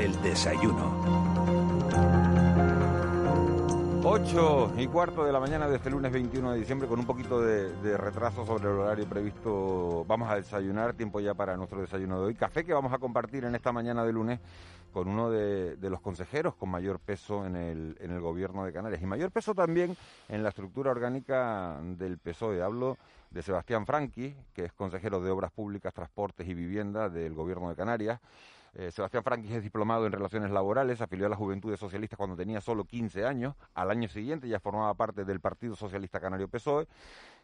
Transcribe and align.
El 0.00 0.22
desayuno. 0.22 0.94
8 4.02 4.72
y 4.78 4.86
cuarto 4.86 5.26
de 5.26 5.30
la 5.30 5.38
mañana 5.40 5.68
de 5.68 5.76
este 5.76 5.90
lunes 5.90 6.10
21 6.10 6.52
de 6.52 6.58
diciembre 6.58 6.88
con 6.88 7.00
un 7.00 7.04
poquito 7.04 7.42
de, 7.42 7.98
retraso 7.98 8.46
sobre 8.46 8.70
el 8.70 8.78
horario 8.78 9.06
previsto. 9.06 10.06
Vamos 10.08 10.30
a 10.30 10.36
desayunar, 10.36 10.94
tiempo 10.94 11.20
ya 11.20 11.34
para 11.34 11.54
nuestro 11.58 11.82
desayuno 11.82 12.18
de 12.18 12.28
hoy. 12.28 12.34
Café 12.34 12.64
que 12.64 12.72
vamos 12.72 12.94
a 12.94 12.98
compartir 12.98 13.44
en 13.44 13.54
esta 13.54 13.72
mañana 13.72 14.02
de 14.02 14.12
lunes 14.14 14.40
con 14.90 15.06
uno 15.06 15.30
de, 15.30 15.76
de 15.76 15.90
los 15.90 16.00
consejeros 16.00 16.54
con 16.54 16.70
mayor 16.70 16.98
peso 16.98 17.44
en 17.44 17.56
el, 17.56 17.98
en 18.00 18.10
el 18.10 18.20
gobierno 18.20 18.64
de 18.64 18.72
Canarias 18.72 19.02
y 19.02 19.06
mayor 19.06 19.30
peso 19.30 19.54
también 19.54 19.94
en 20.30 20.42
la 20.42 20.48
estructura 20.48 20.92
orgánica 20.92 21.78
del 21.82 22.16
PSOE. 22.16 22.62
Hablo 22.62 22.96
de 23.30 23.42
Sebastián 23.42 23.84
Franqui, 23.84 24.34
que 24.54 24.64
es 24.64 24.72
consejero 24.72 25.20
de 25.20 25.30
Obras 25.30 25.52
Públicas, 25.52 25.92
Transportes 25.92 26.48
y 26.48 26.54
Vivienda 26.54 27.10
del 27.10 27.34
gobierno 27.34 27.68
de 27.68 27.76
Canarias. 27.76 28.18
Eh, 28.74 28.90
Sebastián 28.92 29.24
Franquis 29.24 29.52
es 29.52 29.62
diplomado 29.62 30.06
en 30.06 30.12
Relaciones 30.12 30.50
Laborales, 30.50 31.00
afilió 31.00 31.26
a 31.26 31.28
las 31.28 31.38
Juventudes 31.38 31.80
Socialistas 31.80 32.16
cuando 32.16 32.36
tenía 32.36 32.60
solo 32.60 32.84
15 32.84 33.24
años. 33.24 33.54
Al 33.74 33.90
año 33.90 34.08
siguiente 34.08 34.48
ya 34.48 34.60
formaba 34.60 34.94
parte 34.94 35.24
del 35.24 35.40
Partido 35.40 35.74
Socialista 35.74 36.20
Canario 36.20 36.48
PSOE. 36.48 36.86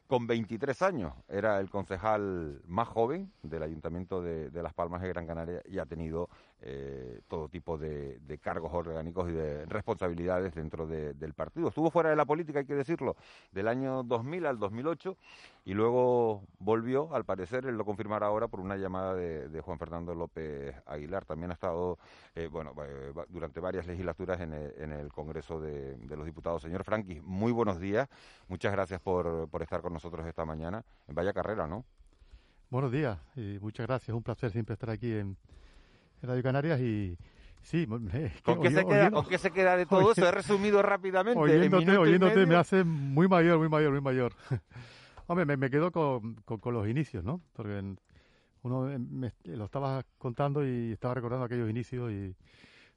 Con 0.07 0.29
23 0.29 0.83
años 0.83 1.15
era 1.27 1.59
el 1.59 1.69
concejal 1.69 2.63
más 2.67 2.87
joven 2.87 3.33
del 3.43 3.65
Ayuntamiento 3.65 4.23
de, 4.23 4.51
de 4.51 4.63
Las 4.63 4.73
Palmas 4.73 5.03
de 5.03 5.09
Gran 5.09 5.27
Canaria 5.27 5.63
y 5.65 5.81
ha 5.81 5.87
tenido 5.87 6.29
eh, 6.63 7.21
todo 7.29 7.49
tipo 7.49 7.77
de, 7.77 8.19
de, 8.21 8.39
cargos 8.39 8.73
orgánicos 8.73 9.29
y 9.29 9.33
de 9.33 9.67
responsabilidades 9.67 10.55
dentro 10.55 10.87
de, 10.87 11.13
del 11.15 11.35
partido. 11.35 11.69
Estuvo 11.69 11.91
fuera 11.91 12.11
de 12.11 12.17
la 12.17 12.25
política, 12.25 12.61
hay 12.61 12.67
que 12.67 12.75
decirlo, 12.75 13.17
del 13.53 13.69
año 13.69 14.03
2000 14.03 14.47
al 14.47 14.59
2008 14.59 15.17
y 15.67 15.75
luego 15.75 16.45
volvió, 16.59 17.15
al 17.15 17.25
parecer, 17.25 17.67
él 17.67 17.77
lo 17.77 17.85
confirmará 17.85 18.27
ahora 18.27 18.49
por 18.49 18.61
una 18.61 18.77
llamada 18.77 19.15
de, 19.15 19.61
Juan 19.61 19.79
Fernando 19.79 20.15
López 20.15 20.75
Aguilar. 20.87 21.25
También 21.25 21.51
ha 21.51 21.55
estado, 21.55 21.99
eh, 22.35 22.47
bueno, 22.47 22.73
eh, 22.85 23.13
durante 23.29 23.61
varias 23.61 23.87
legislaturas 23.87 24.41
en 24.41 24.53
el, 24.53 24.73
en 24.79 24.93
el 24.93 25.13
Congreso 25.13 25.61
de, 25.61 25.99
los 26.09 26.25
Diputados. 26.25 26.63
Señor 26.63 26.85
Franqui, 26.85 27.21
muy 27.21 27.53
buenos 27.53 27.81
días. 27.81 28.09
Muchas 28.49 28.73
gracias 28.73 29.01
por, 29.01 29.49
por 29.49 29.63
estar 29.63 29.83
con 29.83 29.93
nosotros 29.93 30.27
esta 30.27 30.45
mañana. 30.45 30.85
Vaya 31.09 31.33
carrera, 31.33 31.67
¿no? 31.67 31.85
Buenos 32.71 32.91
días 32.91 33.19
y 33.37 33.59
muchas 33.61 33.87
gracias. 33.87 34.15
Un 34.17 34.23
placer 34.23 34.51
siempre 34.51 34.75
estar 34.75 34.91
aquí 34.91 35.13
en, 35.13 35.19
en 35.21 35.37
Radio 36.23 36.43
Canarias 36.43 36.81
y 36.81 37.17
sí. 37.63 37.87
¿Con, 37.87 38.09
qué, 38.61 38.71
se 38.71 38.85
queda, 38.85 39.11
¿Con 39.11 39.27
qué 39.27 39.39
se 39.39 39.51
queda 39.51 39.77
de 39.77 39.87
todo 39.87 40.13
eso? 40.13 40.27
He 40.27 40.31
resumido 40.33 40.83
rápidamente. 40.83 41.39
Oyéndote, 41.39 41.97
oyéndote 41.97 42.47
me 42.47 42.57
hace 42.57 42.85
muy 42.85 43.29
mayor, 43.29 43.59
muy 43.59 43.69
mayor, 43.69 43.93
muy 43.93 44.01
mayor. 44.01 44.35
Hombre, 45.27 45.45
me, 45.45 45.57
me 45.57 45.71
quedo 45.71 45.91
con, 45.91 46.35
con, 46.45 46.59
con, 46.59 46.75
los 46.75 46.89
inicios, 46.89 47.25
¿no? 47.25 47.41
Porque 47.53 47.97
uno 48.63 48.99
me, 48.99 49.33
lo 49.45 49.65
estaba 49.65 50.05
contando 50.19 50.67
y 50.67 50.93
estaba 50.93 51.15
recordando 51.15 51.45
aquellos 51.45 51.69
inicios 51.69 52.11
y 52.13 52.35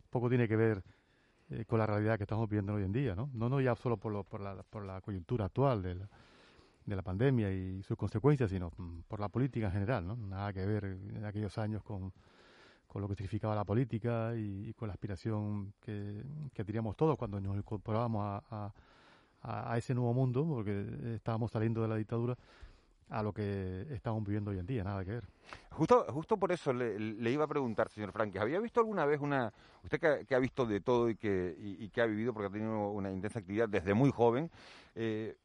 poco 0.09 0.29
tiene 0.29 0.47
que 0.47 0.55
ver 0.55 0.83
eh, 1.51 1.65
con 1.65 1.79
la 1.79 1.87
realidad 1.87 2.17
que 2.17 2.23
estamos 2.23 2.47
viviendo 2.47 2.73
hoy 2.73 2.83
en 2.83 2.91
día, 2.91 3.15
¿no? 3.15 3.29
No, 3.33 3.49
no 3.49 3.59
ya 3.59 3.75
solo 3.75 3.97
por, 3.97 4.11
lo, 4.11 4.23
por, 4.23 4.41
la, 4.41 4.61
por 4.63 4.85
la 4.85 5.01
coyuntura 5.01 5.45
actual 5.45 5.81
de 5.81 5.95
la, 5.95 6.09
de 6.85 6.95
la 6.95 7.01
pandemia 7.01 7.51
y 7.51 7.81
sus 7.83 7.97
consecuencias, 7.97 8.49
sino 8.49 8.71
mm, 8.77 9.01
por 9.07 9.19
la 9.19 9.29
política 9.29 9.67
en 9.67 9.73
general, 9.73 10.05
¿no? 10.05 10.15
Nada 10.15 10.53
que 10.53 10.65
ver 10.65 10.85
en 10.85 11.25
aquellos 11.25 11.57
años 11.57 11.83
con 11.83 12.13
con 12.89 13.03
lo 13.03 13.07
que 13.07 13.15
significaba 13.15 13.53
la 13.55 13.63
política 13.63 14.33
y, 14.35 14.73
con 14.73 14.87
la 14.87 14.93
aspiración 14.95 15.73
que, 15.79 16.23
que, 16.53 16.65
teníamos 16.65 16.97
todos 16.97 17.17
cuando 17.17 17.39
nos 17.39 17.55
incorporábamos 17.55 18.43
a, 18.49 18.73
a, 19.43 19.77
ese 19.77 19.93
nuevo 19.93 20.11
mundo, 20.13 20.43
porque 20.43 21.13
estábamos 21.15 21.51
saliendo 21.51 21.83
de 21.83 21.87
la 21.87 21.95
dictadura 21.95 22.35
a 23.09 23.21
lo 23.21 23.31
que 23.31 23.85
estamos 23.91 24.23
viviendo 24.23 24.49
hoy 24.49 24.57
en 24.57 24.65
día, 24.65 24.83
nada 24.83 25.05
que 25.05 25.11
ver. 25.11 25.23
Justo, 25.69 26.03
justo 26.09 26.37
por 26.37 26.51
eso 26.51 26.73
le, 26.73 26.99
le 26.99 27.31
iba 27.31 27.43
a 27.43 27.47
preguntar, 27.47 27.89
señor 27.89 28.11
Franques, 28.11 28.41
¿había 28.41 28.59
visto 28.59 28.79
alguna 28.79 29.05
vez 29.05 29.21
una, 29.21 29.53
usted 29.83 29.99
que, 29.99 30.25
que 30.25 30.33
ha 30.33 30.39
visto 30.39 30.65
de 30.65 30.81
todo 30.81 31.11
y 31.11 31.15
que, 31.15 31.55
y, 31.59 31.85
y, 31.85 31.89
que 31.89 32.01
ha 32.01 32.07
vivido, 32.07 32.33
porque 32.33 32.47
ha 32.47 32.51
tenido 32.51 32.89
una 32.89 33.11
intensa 33.11 33.37
actividad 33.37 33.69
desde 33.69 33.93
muy 33.93 34.09
joven, 34.09 34.49
eh, 34.95 35.37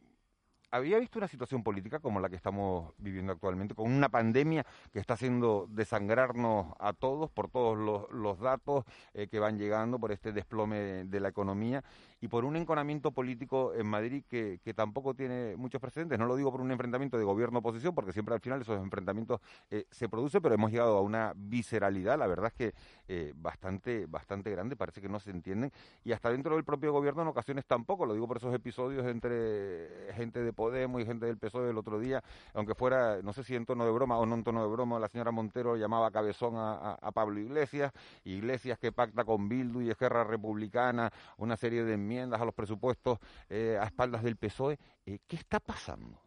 había 0.74 0.98
visto 0.98 1.20
una 1.20 1.28
situación 1.28 1.62
política 1.62 2.00
como 2.00 2.18
la 2.18 2.28
que 2.28 2.34
estamos 2.34 2.92
viviendo 2.98 3.32
actualmente, 3.32 3.76
con 3.76 3.92
una 3.92 4.08
pandemia 4.08 4.66
que 4.92 4.98
está 4.98 5.14
haciendo 5.14 5.68
desangrarnos 5.70 6.74
a 6.80 6.92
todos 6.92 7.30
por 7.30 7.48
todos 7.48 7.78
los, 8.10 8.40
datos 8.40 8.84
eh, 9.14 9.28
que 9.28 9.38
van 9.38 9.56
llegando, 9.56 10.00
por 10.00 10.10
este 10.10 10.32
desplome 10.32 11.04
de 11.04 11.20
la 11.20 11.28
economía 11.28 11.84
y 12.24 12.28
por 12.28 12.46
un 12.46 12.56
enconamiento 12.56 13.10
político 13.12 13.74
en 13.74 13.86
Madrid 13.86 14.24
que, 14.26 14.58
que 14.64 14.72
tampoco 14.72 15.12
tiene 15.12 15.56
muchos 15.58 15.78
precedentes. 15.78 16.18
No 16.18 16.24
lo 16.24 16.36
digo 16.36 16.50
por 16.50 16.62
un 16.62 16.70
enfrentamiento 16.70 17.18
de 17.18 17.24
gobierno-oposición, 17.24 17.94
porque 17.94 18.14
siempre 18.14 18.34
al 18.34 18.40
final 18.40 18.62
esos 18.62 18.82
enfrentamientos 18.82 19.42
eh, 19.70 19.84
se 19.90 20.08
producen, 20.08 20.40
pero 20.40 20.54
hemos 20.54 20.70
llegado 20.70 20.96
a 20.96 21.02
una 21.02 21.34
visceralidad, 21.36 22.18
la 22.18 22.26
verdad 22.26 22.46
es 22.46 22.54
que 22.54 22.74
eh, 23.08 23.34
bastante, 23.36 24.06
bastante 24.06 24.50
grande, 24.50 24.74
parece 24.74 25.02
que 25.02 25.08
no 25.10 25.20
se 25.20 25.32
entienden, 25.32 25.70
y 26.02 26.12
hasta 26.12 26.30
dentro 26.30 26.54
del 26.54 26.64
propio 26.64 26.92
gobierno 26.92 27.20
en 27.20 27.28
ocasiones 27.28 27.66
tampoco, 27.66 28.06
lo 28.06 28.14
digo 28.14 28.26
por 28.26 28.38
esos 28.38 28.54
episodios 28.54 29.04
entre 29.04 30.10
gente 30.14 30.42
de 30.42 30.54
Podemos 30.54 31.02
y 31.02 31.04
gente 31.04 31.26
del 31.26 31.36
PSOE 31.36 31.68
el 31.68 31.76
otro 31.76 32.00
día, 32.00 32.24
aunque 32.54 32.74
fuera, 32.74 33.20
no 33.20 33.34
sé 33.34 33.44
si 33.44 33.54
en 33.54 33.66
tono 33.66 33.84
de 33.84 33.90
broma 33.90 34.16
o 34.16 34.24
no 34.24 34.34
en 34.34 34.44
tono 34.44 34.62
de 34.62 34.72
broma, 34.72 34.98
la 34.98 35.08
señora 35.08 35.30
Montero 35.30 35.76
llamaba 35.76 36.10
cabezón 36.10 36.56
a, 36.56 36.72
a, 36.72 36.92
a 37.02 37.12
Pablo 37.12 37.38
Iglesias, 37.38 37.92
Iglesias 38.24 38.78
que 38.78 38.92
pacta 38.92 39.24
con 39.24 39.46
Bildu 39.46 39.82
y 39.82 39.90
Esquerra 39.90 40.24
Republicana, 40.24 41.12
una 41.36 41.58
serie 41.58 41.84
de 41.84 41.98
enmiendas 42.14 42.40
a 42.40 42.44
los 42.44 42.54
presupuestos 42.54 43.18
eh, 43.48 43.78
a 43.80 43.84
espaldas 43.84 44.22
del 44.22 44.36
PSOE. 44.36 44.78
Eh, 45.06 45.18
¿Qué 45.26 45.36
está 45.36 45.60
pasando? 45.60 46.20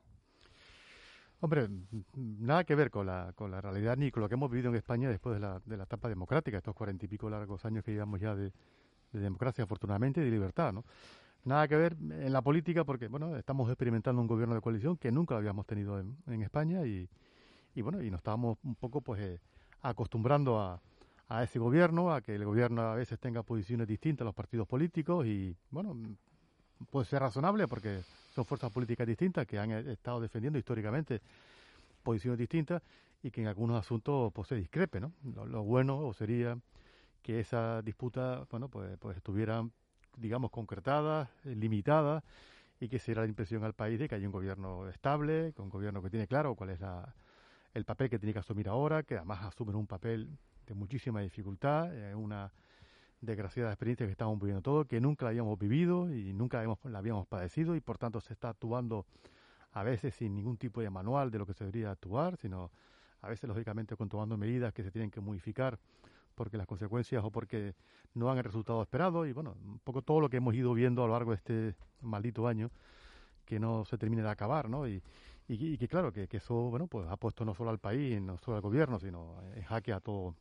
Hombre, 1.40 1.70
nada 2.16 2.64
que 2.64 2.74
ver 2.74 2.90
con 2.90 3.06
la, 3.06 3.32
con 3.36 3.52
la 3.52 3.62
realidad 3.62 3.96
ni 3.96 4.10
con 4.10 4.22
lo 4.24 4.30
que 4.30 4.36
hemos 4.36 4.50
vivido 4.50 4.70
en 4.70 4.76
España 4.76 5.08
después 5.08 5.36
de 5.36 5.40
la, 5.40 5.62
de 5.66 5.78
la 5.78 5.84
etapa 5.84 6.10
democrática, 6.10 6.58
estos 6.58 6.74
cuarenta 6.74 7.06
y 7.06 7.08
pico 7.08 7.30
largos 7.30 7.64
años 7.64 7.84
que 7.84 7.92
llevamos 7.92 8.20
ya 8.20 8.36
de, 8.36 8.52
de 9.12 9.20
democracia, 9.20 9.64
afortunadamente, 9.64 10.20
y 10.20 10.26
de 10.26 10.32
libertad, 10.32 10.74
¿no? 10.74 10.84
Nada 11.44 11.68
que 11.68 11.76
ver 11.78 11.94
en 11.94 12.34
la 12.34 12.42
política 12.42 12.84
porque, 12.84 13.08
bueno, 13.08 13.36
estamos 13.38 13.70
experimentando 13.70 14.20
un 14.22 14.28
gobierno 14.28 14.56
de 14.56 14.62
coalición 14.62 14.98
que 14.98 15.12
nunca 15.12 15.36
lo 15.36 15.40
habíamos 15.40 15.66
tenido 15.66 16.00
en, 16.00 16.18
en 16.26 16.42
España 16.42 16.86
y, 16.86 17.08
y, 17.76 17.82
bueno, 17.82 18.02
y 18.02 18.10
nos 18.10 18.18
estábamos 18.18 18.58
un 18.64 18.76
poco, 18.76 19.02
pues, 19.02 19.22
eh, 19.22 19.40
acostumbrando 19.82 20.60
a, 20.60 20.82
a 21.30 21.44
ese 21.44 21.60
gobierno, 21.60 22.14
a 22.14 22.22
que 22.22 22.36
el 22.36 22.46
gobierno 22.46 22.82
a 22.82 22.96
veces 22.96 23.20
tenga 23.20 23.44
posiciones 23.44 23.88
distintas 23.88 24.22
a 24.22 24.26
los 24.26 24.36
partidos 24.36 24.68
políticos 24.68 25.26
y, 25.26 25.56
bueno, 25.72 25.96
puede 26.90 27.06
ser 27.06 27.22
razonable 27.22 27.68
porque 27.68 28.02
son 28.34 28.46
fuerzas 28.46 28.72
políticas 28.72 29.08
distintas 29.08 29.46
que 29.46 29.60
han 29.60 29.72
estado 29.72 30.22
defendiendo 30.22 30.58
históricamente 30.60 31.22
posiciones 32.04 32.40
distintas 32.40 32.82
y 33.22 33.32
que 33.32 33.42
en 33.42 33.48
algunos 33.48 33.80
asuntos 33.80 34.32
pues 34.34 34.48
se 34.48 34.56
discrepe, 34.56 35.00
¿no? 35.00 35.12
Lo, 35.36 35.46
lo 35.46 35.64
bueno 35.64 36.14
sería 36.14 36.58
que 37.22 37.40
esa 37.40 37.82
disputa, 37.82 38.46
bueno, 38.50 38.70
pues, 38.70 38.98
pues 39.00 39.18
estuviera 39.18 39.66
digamos, 40.18 40.52
concretadas, 40.52 41.30
eh, 41.46 41.56
limitadas, 41.56 42.24
y 42.80 42.90
que 42.90 43.00
se 43.00 43.08
diera 43.08 43.22
la 43.22 43.28
impresión 43.28 43.64
al 43.64 43.74
país 43.74 44.00
de 44.00 44.08
que 44.08 44.16
hay 44.16 44.26
un 44.26 44.32
gobierno 44.32 44.88
estable, 44.90 45.54
un 45.58 45.70
gobierno 45.70 46.02
que 46.02 46.10
tiene 46.10 46.28
claro 46.28 46.56
cuál 46.56 46.72
es 46.72 46.80
la, 46.80 47.14
el 47.78 47.86
papel 47.86 48.10
que 48.10 48.20
tiene 48.20 48.34
que 48.34 48.40
asumir 48.40 48.68
ahora, 48.68 49.04
que 49.04 49.16
además 49.18 49.44
asumen 49.44 49.76
un 49.76 49.88
papel 49.88 50.28
de 50.66 50.74
muchísima 50.74 51.22
dificultad, 51.22 51.94
eh, 51.96 52.16
una 52.16 52.52
desgraciada 53.22 53.72
experiencia 53.72 54.06
que 54.06 54.12
estamos 54.12 54.38
viviendo 54.40 54.62
todos, 54.62 54.88
que 54.88 55.00
nunca 55.00 55.26
la 55.26 55.30
habíamos 55.30 55.58
vivido 55.58 56.12
y 56.14 56.34
nunca 56.34 56.58
habíamos, 56.58 56.80
la 56.84 57.00
habíamos 57.00 57.28
padecido 57.28 57.76
y 57.76 57.80
por 57.80 57.98
tanto 57.98 58.20
se 58.20 58.34
está 58.34 58.50
actuando 58.50 59.06
a 59.72 59.84
veces 59.84 60.16
sin 60.16 60.36
ningún 60.36 60.58
tipo 60.58 60.82
de 60.82 60.90
manual 60.90 61.30
de 61.32 61.38
lo 61.38 61.46
que 61.46 61.54
se 61.54 61.64
debería 61.64 61.92
actuar, 61.92 62.38
sino 62.38 62.72
a 63.22 63.30
veces 63.30 63.48
lógicamente 63.48 63.96
tomando 63.96 64.38
medidas 64.38 64.74
que 64.74 64.84
se 64.84 64.92
tienen 64.92 65.12
que 65.12 65.22
modificar 65.22 65.80
porque 66.36 66.58
las 66.58 66.68
consecuencias 66.68 67.24
o 67.24 67.32
porque 67.32 67.76
no 68.14 68.32
han 68.32 68.38
el 68.38 68.44
resultado 68.44 68.82
esperado 68.82 69.26
y 69.26 69.34
bueno, 69.34 69.56
un 69.64 69.80
poco 69.80 70.02
todo 70.02 70.20
lo 70.20 70.30
que 70.30 70.38
hemos 70.38 70.54
ido 70.54 70.74
viendo 70.74 71.04
a 71.04 71.08
lo 71.08 71.14
largo 71.14 71.32
de 71.32 71.38
este 71.38 71.76
maldito 72.02 72.48
año 72.48 72.72
que 73.46 73.60
no 73.60 73.86
se 73.86 73.98
termine 73.98 74.22
de 74.22 74.30
acabar, 74.30 74.70
¿no? 74.70 74.86
Y, 75.48 75.78
que 75.78 75.88
claro, 75.88 76.12
que, 76.12 76.28
eso, 76.32 76.56
bueno, 76.70 76.88
pues 76.88 77.08
ha 77.10 77.18
puesto 77.18 77.46
no 77.46 77.54
solo 77.54 77.70
al 77.70 77.80
país, 77.80 78.22
no 78.22 78.38
solo 78.38 78.58
al 78.58 78.64
gobierno, 78.64 79.00
sino 79.00 79.42
en 79.56 79.64
jaque 79.64 79.94
a 79.94 80.00
todo 80.00 80.36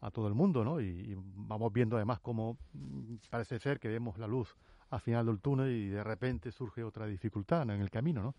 a 0.00 0.10
todo 0.10 0.28
el 0.28 0.34
mundo, 0.34 0.62
¿no? 0.64 0.82
Y, 0.82 0.84
y 0.84 1.16
vamos 1.16 1.72
viendo 1.72 1.96
además 1.96 2.20
cómo 2.20 2.58
mm, 2.74 3.14
parece 3.30 3.58
ser 3.58 3.80
que 3.80 3.88
vemos 3.88 4.18
la 4.18 4.26
luz 4.26 4.54
al 4.90 5.00
final 5.00 5.26
del 5.26 5.40
túnel 5.40 5.70
y 5.70 5.88
de 5.88 6.04
repente 6.04 6.52
surge 6.52 6.84
otra 6.84 7.06
dificultad 7.06 7.64
¿no? 7.64 7.72
en 7.72 7.80
el 7.80 7.90
camino, 7.90 8.22
¿no? 8.22 8.34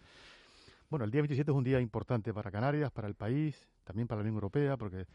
Bueno, 0.89 1.05
el 1.05 1.11
día 1.11 1.21
27 1.21 1.49
es 1.49 1.57
un 1.57 1.63
día 1.63 1.81
importante 1.81 2.33
para 2.33 2.51
Canarias, 2.51 2.91
para 2.91 3.07
el 3.07 3.15
país, 3.15 3.67
también 3.83 4.07
para 4.07 4.19
la 4.19 4.21
Unión 4.21 4.35
Europea, 4.35 4.77
porque 4.77 5.07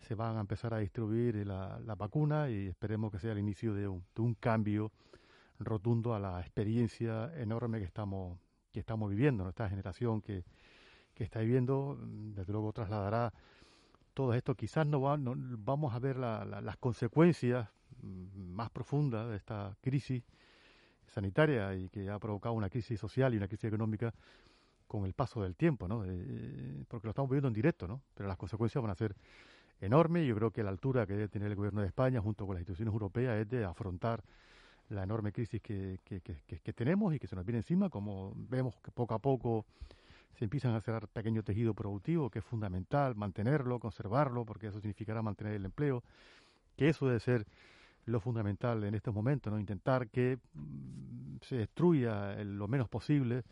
se 0.00 0.14
van 0.16 0.36
a 0.36 0.40
empezar 0.40 0.74
a 0.74 0.78
distribuir 0.78 1.46
la, 1.46 1.78
la 1.78 1.94
vacuna 1.94 2.50
y 2.50 2.66
esperemos 2.66 3.12
que 3.12 3.20
sea 3.20 3.32
el 3.32 3.38
inicio 3.38 3.72
de 3.72 3.86
un, 3.86 4.04
de 4.14 4.22
un, 4.22 4.34
cambio 4.34 4.90
rotundo 5.60 6.14
a 6.14 6.18
la 6.18 6.40
experiencia 6.40 7.32
enorme 7.40 7.78
que 7.78 7.84
estamos 7.84 8.36
que 8.72 8.80
estamos 8.80 9.10
viviendo, 9.10 9.44
nuestra 9.44 9.68
generación 9.68 10.20
que, 10.20 10.44
que 11.14 11.24
está 11.24 11.40
viviendo, 11.40 11.98
desde 12.00 12.52
luego 12.52 12.72
trasladará 12.72 13.32
todo 14.14 14.34
esto. 14.34 14.54
Quizás 14.54 14.86
no, 14.86 15.00
va, 15.00 15.16
no 15.16 15.34
vamos 15.36 15.94
a 15.94 15.98
ver 15.98 16.16
la, 16.16 16.44
la, 16.44 16.60
las 16.60 16.76
consecuencias 16.78 17.68
más 18.02 18.70
profundas 18.70 19.28
de 19.28 19.36
esta 19.36 19.76
crisis 19.80 20.24
sanitaria 21.06 21.74
y 21.74 21.88
que 21.90 22.08
ha 22.10 22.18
provocado 22.18 22.54
una 22.54 22.70
crisis 22.70 22.98
social 22.98 23.34
y 23.34 23.36
una 23.36 23.46
crisis 23.46 23.64
económica 23.64 24.12
con 24.86 25.04
el 25.04 25.14
paso 25.14 25.42
del 25.42 25.56
tiempo, 25.56 25.88
¿no? 25.88 26.04
Eh, 26.04 26.84
porque 26.88 27.06
lo 27.06 27.10
estamos 27.10 27.30
viviendo 27.30 27.48
en 27.48 27.54
directo, 27.54 27.86
¿no? 27.86 28.02
Pero 28.14 28.28
las 28.28 28.36
consecuencias 28.36 28.82
van 28.82 28.90
a 28.90 28.94
ser 28.94 29.14
enorme. 29.80 30.26
Yo 30.26 30.34
creo 30.34 30.50
que 30.50 30.62
la 30.62 30.70
altura 30.70 31.06
que 31.06 31.14
debe 31.14 31.28
tener 31.28 31.48
el 31.48 31.56
gobierno 31.56 31.80
de 31.80 31.86
España 31.86 32.20
junto 32.20 32.46
con 32.46 32.54
las 32.54 32.60
instituciones 32.60 32.92
europeas 32.92 33.38
es 33.38 33.48
de 33.48 33.64
afrontar 33.64 34.22
la 34.88 35.02
enorme 35.04 35.32
crisis 35.32 35.60
que, 35.60 35.98
que, 36.04 36.20
que, 36.20 36.72
tenemos 36.72 37.14
y 37.14 37.18
que 37.18 37.26
se 37.26 37.36
nos 37.36 37.44
viene 37.44 37.58
encima, 37.58 37.88
como 37.88 38.32
vemos 38.36 38.76
que 38.82 38.90
poco 38.90 39.14
a 39.14 39.18
poco 39.18 39.64
se 40.34 40.44
empiezan 40.44 40.74
a 40.74 40.80
cerrar 40.80 41.08
pequeño 41.08 41.42
tejido 41.42 41.74
productivo, 41.74 42.30
que 42.30 42.40
es 42.40 42.44
fundamental 42.44 43.14
mantenerlo, 43.14 43.78
conservarlo, 43.78 44.44
porque 44.44 44.68
eso 44.68 44.80
significará 44.80 45.22
mantener 45.22 45.54
el 45.54 45.64
empleo, 45.64 46.02
que 46.76 46.88
eso 46.88 47.06
debe 47.06 47.20
ser 47.20 47.46
lo 48.06 48.20
fundamental 48.20 48.82
en 48.84 48.94
estos 48.94 49.14
momentos, 49.14 49.52
¿no? 49.52 49.58
intentar 49.58 50.08
que 50.08 50.38
mm, 50.54 51.36
se 51.42 51.56
destruya 51.56 52.42
lo 52.44 52.66
menos 52.66 52.88
posible 52.88 53.44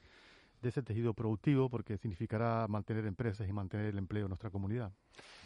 de 0.60 0.68
ese 0.68 0.82
tejido 0.82 1.14
productivo, 1.14 1.70
porque 1.70 1.96
significará 1.96 2.66
mantener 2.68 3.06
empresas 3.06 3.48
y 3.48 3.52
mantener 3.52 3.86
el 3.86 3.98
empleo 3.98 4.24
en 4.24 4.30
nuestra 4.30 4.50
comunidad. 4.50 4.92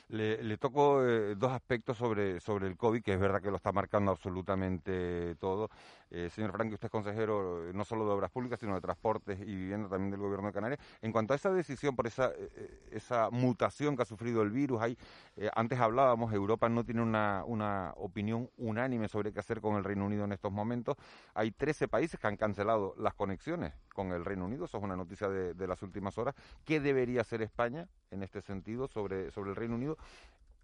Le, 0.08 0.42
le 0.42 0.58
toco 0.58 1.02
eh, 1.02 1.34
dos 1.34 1.50
aspectos 1.50 1.96
sobre, 1.96 2.38
sobre 2.38 2.66
el 2.66 2.76
COVID, 2.76 3.02
que 3.02 3.14
es 3.14 3.18
verdad 3.18 3.40
que 3.40 3.50
lo 3.50 3.56
está 3.56 3.72
marcando 3.72 4.10
absolutamente 4.10 5.34
todo. 5.36 5.70
Eh, 6.10 6.28
señor 6.30 6.52
Frank, 6.52 6.72
usted 6.72 6.86
es 6.86 6.90
consejero 6.90 7.68
eh, 7.68 7.72
no 7.72 7.84
solo 7.84 8.06
de 8.06 8.12
Obras 8.12 8.30
Públicas, 8.30 8.60
sino 8.60 8.74
de 8.74 8.82
Transportes 8.82 9.40
y 9.40 9.44
Vivienda 9.46 9.88
también 9.88 10.10
del 10.10 10.20
Gobierno 10.20 10.48
de 10.48 10.52
Canarias. 10.52 10.80
En 11.00 11.10
cuanto 11.10 11.32
a 11.32 11.36
esa 11.36 11.50
decisión, 11.50 11.96
por 11.96 12.06
esa, 12.06 12.32
esa 12.90 13.30
mutación 13.30 13.96
que 13.96 14.02
ha 14.02 14.04
sufrido 14.04 14.42
el 14.42 14.50
virus, 14.50 14.82
hay, 14.82 14.98
antes 15.54 15.80
hablábamos, 15.80 16.34
Europa 16.34 16.68
no 16.68 16.84
tiene 16.84 17.00
una, 17.00 17.42
una 17.46 17.94
opinión 17.96 18.50
unánime 18.58 19.08
sobre 19.08 19.32
qué 19.32 19.40
hacer 19.40 19.62
con 19.62 19.76
el 19.76 19.84
Reino 19.84 20.04
Unido 20.04 20.24
en 20.24 20.32
estos 20.32 20.52
momentos. 20.52 20.96
Hay 21.32 21.50
13 21.50 21.88
países 21.88 22.20
que 22.20 22.26
han 22.26 22.36
cancelado 22.36 22.94
las 22.98 23.14
conexiones 23.14 23.72
con 23.94 24.12
el 24.12 24.24
Reino 24.24 24.44
Unido, 24.44 24.66
eso 24.66 24.76
es 24.76 24.84
una 24.84 24.96
noticia 24.96 25.28
de, 25.28 25.54
de 25.54 25.66
las 25.66 25.82
últimas 25.82 26.18
horas. 26.18 26.34
¿Qué 26.64 26.78
debería 26.78 27.22
hacer 27.22 27.40
España 27.40 27.88
en 28.14 28.22
este 28.22 28.40
sentido 28.40 28.88
sobre, 28.88 29.30
sobre 29.30 29.50
el 29.50 29.56
Reino 29.56 29.74
Unido? 29.74 29.98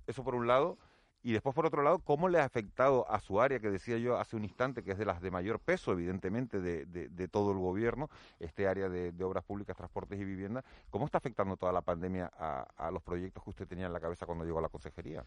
Eso 0.06 0.24
por 0.24 0.34
un 0.34 0.46
lado. 0.46 0.78
Y 1.22 1.32
después, 1.32 1.54
por 1.54 1.66
otro 1.66 1.82
lado, 1.82 1.98
¿cómo 1.98 2.30
le 2.30 2.40
ha 2.40 2.44
afectado 2.44 3.10
a 3.10 3.20
su 3.20 3.42
área, 3.42 3.60
que 3.60 3.70
decía 3.70 3.98
yo 3.98 4.18
hace 4.18 4.36
un 4.36 4.44
instante, 4.44 4.82
que 4.82 4.92
es 4.92 4.98
de 4.98 5.04
las 5.04 5.20
de 5.20 5.30
mayor 5.30 5.60
peso, 5.60 5.92
evidentemente, 5.92 6.60
de, 6.60 6.86
de, 6.86 7.28
todo 7.28 7.52
el 7.52 7.58
gobierno, 7.58 8.08
este 8.38 8.66
área 8.66 8.88
de, 8.88 9.12
obras 9.22 9.44
públicas, 9.44 9.76
transportes 9.76 10.18
y 10.18 10.24
vivienda? 10.24 10.64
¿Cómo 10.88 11.04
está 11.04 11.18
afectando 11.18 11.58
toda 11.58 11.72
la 11.72 11.82
pandemia 11.82 12.32
a, 12.34 12.90
los 12.90 13.02
proyectos 13.02 13.44
que 13.44 13.50
usted 13.50 13.68
tenía 13.68 13.86
en 13.86 13.92
la 13.92 14.00
cabeza 14.00 14.24
cuando 14.24 14.44
llegó 14.46 14.60
a 14.60 14.62
la 14.62 14.70
consejería? 14.70 15.22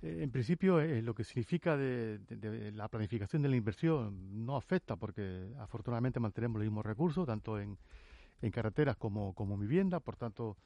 Eh, 0.00 0.20
en 0.22 0.30
principio, 0.30 0.80
eh, 0.80 1.02
lo 1.02 1.14
que 1.14 1.24
significa 1.24 1.76
de, 1.76 2.72
la 2.74 2.88
planificación 2.88 3.42
de 3.42 3.50
la 3.50 3.56
inversión 3.56 4.46
no 4.46 4.56
afecta, 4.56 4.96
porque 4.96 5.52
afortunadamente 5.58 6.18
mantenemos 6.18 6.60
los 6.60 6.64
mismos 6.64 6.86
recursos, 6.86 7.26
tanto 7.26 7.60
en, 7.60 7.76
en 8.40 8.50
carreteras 8.50 8.96
como, 8.96 9.34
como 9.34 9.58
vivienda, 9.58 10.00
por 10.00 10.16
tanto 10.16 10.56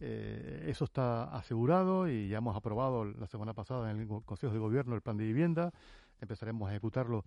eh, 0.00 0.66
eso 0.68 0.84
está 0.84 1.24
asegurado 1.24 2.08
y 2.08 2.28
ya 2.28 2.38
hemos 2.38 2.56
aprobado 2.56 3.04
la 3.04 3.26
semana 3.26 3.52
pasada 3.52 3.90
en 3.90 4.00
el 4.00 4.08
Consejo 4.24 4.52
de 4.52 4.58
Gobierno 4.58 4.94
el 4.94 5.02
plan 5.02 5.16
de 5.16 5.24
vivienda. 5.24 5.72
Empezaremos 6.20 6.68
a 6.68 6.72
ejecutarlo 6.72 7.24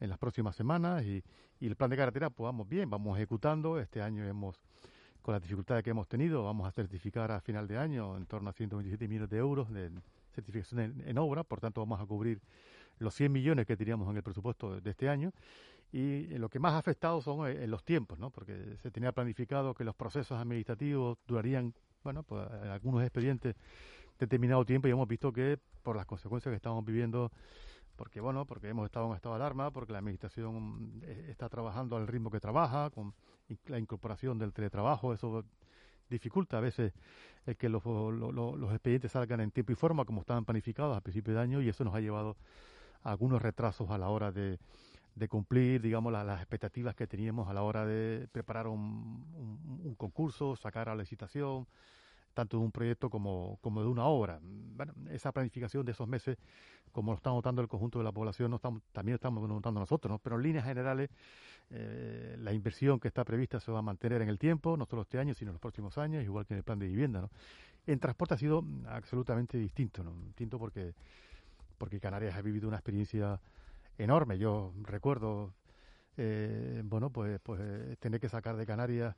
en 0.00 0.08
las 0.08 0.18
próximas 0.18 0.56
semanas 0.56 1.04
y, 1.04 1.22
el 1.60 1.76
plan 1.76 1.90
de 1.90 1.96
carretera, 1.96 2.30
pues 2.30 2.46
vamos 2.46 2.66
bien, 2.66 2.88
vamos 2.88 3.18
ejecutando. 3.18 3.78
Este 3.78 4.00
año 4.00 4.24
hemos, 4.24 4.58
con 5.20 5.32
las 5.32 5.42
dificultades 5.42 5.84
que 5.84 5.90
hemos 5.90 6.08
tenido, 6.08 6.42
vamos 6.42 6.66
a 6.66 6.72
certificar 6.72 7.30
a 7.30 7.40
final 7.40 7.68
de 7.68 7.76
año 7.76 8.16
en 8.16 8.24
torno 8.24 8.48
a 8.48 8.52
127 8.54 9.06
millones 9.06 9.28
de 9.28 9.36
euros 9.36 9.70
de 9.70 9.90
certificación 10.32 11.02
en, 11.04 11.18
obra, 11.18 11.44
por 11.44 11.60
tanto 11.60 11.82
vamos 11.82 12.00
a 12.00 12.06
cubrir 12.06 12.40
los 12.98 13.14
100 13.14 13.30
millones 13.30 13.66
que 13.66 13.76
teníamos 13.76 14.08
en 14.08 14.16
el 14.16 14.22
presupuesto 14.22 14.80
de 14.80 14.90
este 14.90 15.10
año. 15.10 15.32
Y 15.92 16.28
lo 16.38 16.48
que 16.48 16.58
más 16.58 16.72
ha 16.72 16.78
afectado 16.78 17.20
son 17.20 17.46
eh, 17.46 17.66
los 17.66 17.84
tiempos, 17.84 18.18
¿no? 18.18 18.30
porque 18.30 18.76
se 18.78 18.90
tenía 18.90 19.12
planificado 19.12 19.74
que 19.74 19.84
los 19.84 19.94
procesos 19.94 20.38
administrativos 20.38 21.18
durarían 21.26 21.74
bueno, 22.02 22.22
pues 22.22 22.46
en 22.62 22.68
algunos 22.68 23.02
expedientes 23.02 23.56
determinado 24.18 24.64
tiempo 24.64 24.88
y 24.88 24.90
hemos 24.90 25.08
visto 25.08 25.32
que 25.32 25.58
por 25.82 25.96
las 25.96 26.06
consecuencias 26.06 26.52
que 26.52 26.56
estamos 26.56 26.84
viviendo, 26.84 27.32
porque 27.96 28.20
bueno, 28.20 28.46
porque 28.46 28.68
hemos 28.68 28.84
estado 28.84 29.08
en 29.08 29.16
estado 29.16 29.34
de 29.34 29.42
alarma, 29.42 29.70
porque 29.70 29.92
la 29.92 29.98
administración 29.98 31.00
eh, 31.02 31.28
está 31.30 31.48
trabajando 31.48 31.96
al 31.96 32.06
ritmo 32.06 32.30
que 32.30 32.40
trabaja, 32.40 32.90
con 32.90 33.14
la 33.66 33.78
incorporación 33.78 34.38
del 34.38 34.52
teletrabajo, 34.52 35.12
eso 35.12 35.44
dificulta 36.08 36.58
a 36.58 36.60
veces 36.60 36.92
el 37.46 37.56
que 37.56 37.68
los, 37.68 37.84
los, 37.84 38.72
expedientes 38.72 39.12
salgan 39.12 39.40
en 39.40 39.50
tiempo 39.50 39.72
y 39.72 39.76
forma 39.76 40.04
como 40.04 40.20
estaban 40.20 40.44
planificados 40.44 40.96
a 40.96 41.00
principio 41.00 41.34
de 41.34 41.40
año 41.40 41.62
y 41.62 41.68
eso 41.68 41.84
nos 41.84 41.94
ha 41.94 42.00
llevado 42.00 42.36
a 43.02 43.10
algunos 43.10 43.40
retrasos 43.40 43.90
a 43.90 43.98
la 43.98 44.08
hora 44.08 44.32
de, 44.32 44.58
de 45.14 45.28
cumplir, 45.28 45.80
digamos, 45.82 46.12
las 46.12 46.40
expectativas 46.40 46.94
que 46.94 47.06
teníamos 47.06 47.48
a 47.48 47.54
la 47.54 47.62
hora 47.62 47.84
de 47.84 48.28
preparar 48.32 48.66
un, 48.66 49.94
concurso, 49.96 50.56
sacar 50.56 50.88
a 50.88 50.94
la 50.94 51.02
licitación, 51.02 51.66
tanto 52.32 52.58
de 52.58 52.64
un 52.64 52.72
proyecto 52.72 53.10
como, 53.10 53.58
como 53.60 53.82
de 53.82 53.88
una 53.88 54.04
obra. 54.04 54.38
Bueno, 54.42 54.94
esa 55.10 55.32
planificación 55.32 55.84
de 55.84 55.92
esos 55.92 56.08
meses, 56.08 56.38
como 56.92 57.12
lo 57.12 57.16
está 57.16 57.30
notando 57.30 57.60
el 57.60 57.68
conjunto 57.68 57.98
de 57.98 58.04
la 58.04 58.12
población, 58.12 58.50
no 58.50 58.56
estamos, 58.56 58.82
también 58.92 59.16
estamos 59.16 59.46
notando 59.48 59.80
nosotros, 59.80 60.10
¿no? 60.10 60.18
Pero 60.18 60.36
en 60.36 60.42
líneas 60.42 60.64
generales, 60.64 61.10
eh, 61.70 62.36
la 62.38 62.52
inversión 62.52 62.98
que 62.98 63.08
está 63.08 63.24
prevista 63.24 63.60
se 63.60 63.70
va 63.70 63.80
a 63.80 63.82
mantener 63.82 64.22
en 64.22 64.28
el 64.28 64.38
tiempo, 64.38 64.76
no 64.76 64.86
solo 64.86 65.02
este 65.02 65.18
año, 65.18 65.34
sino 65.34 65.50
en 65.50 65.54
los 65.54 65.60
próximos 65.60 65.98
años, 65.98 66.24
igual 66.24 66.46
que 66.46 66.54
en 66.54 66.58
el 66.58 66.64
plan 66.64 66.78
de 66.78 66.86
vivienda, 66.86 67.20
¿no? 67.20 67.30
En 67.86 67.98
transporte 67.98 68.34
ha 68.34 68.38
sido 68.38 68.64
absolutamente 68.86 69.58
distinto, 69.58 70.04
¿no? 70.04 70.12
Distinto 70.26 70.58
porque, 70.58 70.94
porque 71.78 71.98
Canarias 71.98 72.36
ha 72.36 72.42
vivido 72.42 72.68
una 72.68 72.76
experiencia 72.76 73.40
enorme. 74.02 74.38
Yo 74.38 74.72
recuerdo, 74.82 75.54
eh, 76.16 76.82
bueno, 76.84 77.10
pues, 77.10 77.40
pues 77.42 77.60
eh, 77.62 77.96
tener 77.98 78.20
que 78.20 78.28
sacar 78.28 78.56
de 78.56 78.66
Canarias 78.66 79.14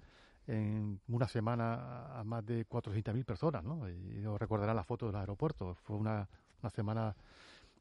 en 0.47 1.01
una 1.09 1.29
semana 1.29 2.19
a 2.19 2.25
más 2.25 2.45
de 2.45 2.67
400.000 2.67 3.25
personas, 3.25 3.63
¿no? 3.63 3.89
Y 3.89 4.21
yo 4.21 4.37
recordarán 4.39 4.77
las 4.77 4.87
fotos 4.87 5.13
del 5.13 5.21
aeropuerto. 5.21 5.75
Fue 5.75 5.97
una, 5.97 6.29
una 6.61 6.71
semana 6.71 7.15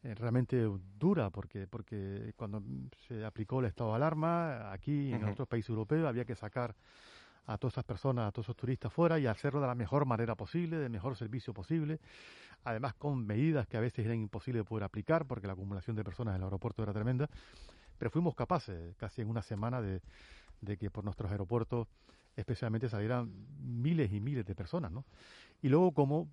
eh, 0.03 0.15
realmente 0.15 0.67
dura 0.97 1.29
porque 1.29 1.67
porque 1.67 2.33
cuando 2.35 2.63
se 3.07 3.23
aplicó 3.23 3.59
el 3.59 3.67
estado 3.67 3.91
de 3.91 3.97
alarma 3.97 4.71
aquí 4.71 5.13
en 5.13 5.23
otros 5.25 5.47
países 5.47 5.69
europeos 5.69 6.07
había 6.07 6.25
que 6.25 6.33
sacar 6.33 6.75
a 7.47 7.57
todas 7.57 7.73
esas 7.73 7.83
personas, 7.83 8.27
a 8.27 8.31
todos 8.31 8.45
esos 8.45 8.55
turistas 8.55 8.91
fuera 8.93 9.19
y 9.19 9.27
hacerlo 9.27 9.61
de 9.61 9.67
la 9.67 9.75
mejor 9.75 10.05
manera 10.05 10.35
posible, 10.35 10.77
del 10.77 10.89
mejor 10.89 11.15
servicio 11.15 11.53
posible, 11.53 11.99
además 12.63 12.93
con 12.95 13.25
medidas 13.25 13.67
que 13.67 13.77
a 13.77 13.79
veces 13.79 14.05
eran 14.05 14.17
imposibles 14.17 14.61
de 14.61 14.65
poder 14.65 14.83
aplicar 14.83 15.25
porque 15.25 15.47
la 15.47 15.53
acumulación 15.53 15.95
de 15.95 16.03
personas 16.03 16.35
en 16.35 16.41
el 16.41 16.45
aeropuerto 16.45 16.83
era 16.83 16.93
tremenda, 16.93 17.29
pero 17.97 18.11
fuimos 18.11 18.35
capaces 18.35 18.95
casi 18.97 19.21
en 19.21 19.29
una 19.29 19.41
semana 19.41 19.81
de, 19.81 20.01
de 20.61 20.77
que 20.77 20.89
por 20.89 21.03
nuestros 21.03 21.31
aeropuertos 21.31 21.87
especialmente 22.35 22.89
salieran 22.89 23.31
miles 23.59 24.11
y 24.13 24.19
miles 24.19 24.45
de 24.45 24.55
personas, 24.55 24.91
¿no? 24.91 25.05
Y 25.61 25.69
luego 25.69 25.91
como 25.91 26.29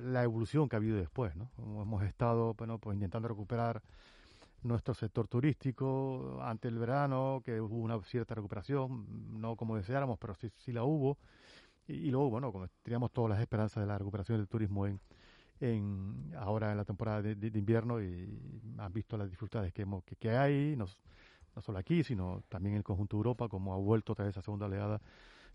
la 0.00 0.22
evolución 0.22 0.68
que 0.68 0.76
ha 0.76 0.78
habido 0.78 0.96
después, 0.96 1.34
¿no? 1.36 1.50
Como 1.56 1.82
hemos 1.82 2.04
estado, 2.04 2.54
bueno, 2.54 2.78
pues 2.78 2.94
intentando 2.94 3.28
recuperar 3.28 3.82
nuestro 4.62 4.94
sector 4.94 5.28
turístico 5.28 6.38
ante 6.42 6.68
el 6.68 6.78
verano, 6.78 7.42
que 7.44 7.60
hubo 7.60 7.76
una 7.76 8.00
cierta 8.02 8.34
recuperación, 8.34 9.40
no 9.40 9.56
como 9.56 9.76
deseáramos, 9.76 10.18
pero 10.18 10.34
sí, 10.34 10.50
sí 10.56 10.72
la 10.72 10.84
hubo. 10.84 11.18
Y, 11.86 12.10
luego, 12.10 12.30
bueno, 12.30 12.52
como 12.52 12.68
teníamos 12.82 13.12
todas 13.12 13.30
las 13.30 13.40
esperanzas 13.40 13.82
de 13.82 13.86
la 13.86 13.98
recuperación 13.98 14.38
del 14.38 14.48
turismo 14.48 14.86
en, 14.86 15.00
en 15.60 16.32
ahora 16.38 16.70
en 16.70 16.76
la 16.76 16.84
temporada 16.84 17.22
de, 17.22 17.58
invierno 17.58 18.00
y 18.00 18.62
han 18.78 18.92
visto 18.92 19.16
las 19.16 19.28
dificultades 19.28 19.72
que, 19.72 19.82
hemos, 19.82 20.04
que, 20.04 20.30
hay, 20.30 20.76
no, 20.76 20.86
no, 21.56 21.62
solo 21.62 21.78
aquí, 21.78 22.04
sino 22.04 22.42
también 22.48 22.74
en 22.74 22.78
el 22.78 22.84
conjunto 22.84 23.16
de 23.16 23.18
Europa, 23.18 23.48
como 23.48 23.74
ha 23.74 23.78
vuelto 23.78 24.12
otra 24.12 24.24
vez 24.24 24.34
esa 24.34 24.42
segunda 24.42 24.66
oleada 24.66 25.00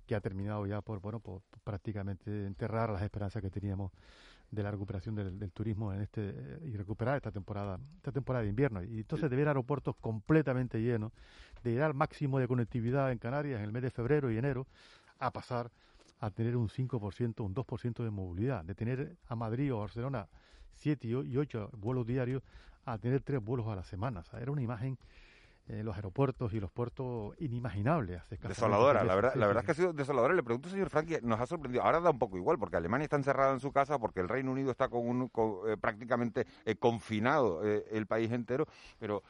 que 0.05 0.15
ha 0.15 0.21
terminado 0.21 0.65
ya 0.65 0.81
por, 0.81 0.99
bueno, 0.99 1.19
por 1.19 1.41
prácticamente 1.63 2.45
enterrar 2.45 2.89
las 2.89 3.01
esperanzas 3.01 3.41
que 3.41 3.49
teníamos 3.49 3.91
de 4.51 4.63
la 4.63 4.71
recuperación 4.71 5.15
del, 5.15 5.51
turismo 5.51 5.93
en 5.93 6.01
este 6.01 6.59
y 6.65 6.77
recuperar 6.77 7.17
esta 7.17 7.31
temporada 7.31 7.79
esta 7.97 8.11
temporada 8.11 8.43
de 8.43 8.49
invierno 8.49 8.83
y 8.83 8.99
entonces 8.99 9.29
de 9.29 9.35
ver 9.35 9.47
aeropuertos 9.47 9.95
completamente 9.97 10.81
llenos 10.81 11.11
de 11.63 11.71
ir 11.71 11.81
al 11.81 11.93
máximo 11.93 12.39
de 12.39 12.47
conectividad 12.47 13.11
en 13.11 13.17
Canarias 13.17 13.59
en 13.59 13.65
el 13.65 13.71
mes 13.71 13.83
de 13.83 13.91
febrero 13.91 14.31
y 14.31 14.37
enero 14.37 14.67
a 15.19 15.31
pasar 15.31 15.69
a 16.19 16.31
tener 16.31 16.55
un 16.55 16.67
5%, 16.67 17.41
un 17.41 17.53
2% 17.53 18.03
de 18.03 18.09
movilidad, 18.09 18.63
de 18.63 18.73
tener 18.73 19.17
a 19.27 19.35
Madrid 19.35 19.73
o 19.73 19.79
Barcelona 19.79 20.27
7 20.75 21.07
y 21.07 21.37
8 21.37 21.71
vuelos 21.77 22.07
diarios 22.07 22.43
a 22.85 22.97
tener 22.97 23.21
3 23.21 23.43
vuelos 23.43 23.67
a 23.67 23.75
la 23.75 23.83
semana. 23.83 24.23
era 24.39 24.51
una 24.51 24.61
imagen 24.61 24.97
eh, 25.69 25.83
los 25.83 25.95
aeropuertos 25.95 26.53
y 26.53 26.59
los 26.59 26.71
puertos 26.71 27.35
inimaginables. 27.39 28.21
Desoladora, 28.29 29.03
la 29.03 29.15
verdad, 29.15 29.35
la 29.35 29.47
verdad 29.47 29.63
es 29.63 29.65
que 29.65 29.71
ha 29.73 29.75
sido 29.75 29.93
desoladora. 29.93 30.33
Le 30.33 30.43
pregunto, 30.43 30.69
señor 30.69 30.89
Frankie, 30.89 31.19
nos 31.23 31.39
ha 31.39 31.45
sorprendido. 31.45 31.83
Ahora 31.83 31.99
da 31.99 32.11
un 32.11 32.19
poco 32.19 32.37
igual, 32.37 32.57
porque 32.57 32.77
Alemania 32.77 33.03
está 33.03 33.17
encerrada 33.17 33.51
en 33.51 33.59
su 33.59 33.71
casa, 33.71 33.99
porque 33.99 34.21
el 34.21 34.29
Reino 34.29 34.51
Unido 34.51 34.71
está 34.71 34.87
con, 34.87 35.07
un, 35.07 35.31
eh, 35.67 35.75
prácticamente 35.75 36.47
eh, 36.65 36.75
confinado 36.75 37.61
el 37.63 38.07
país 38.07 38.31
entero, 38.31 38.65
pero 38.99 39.23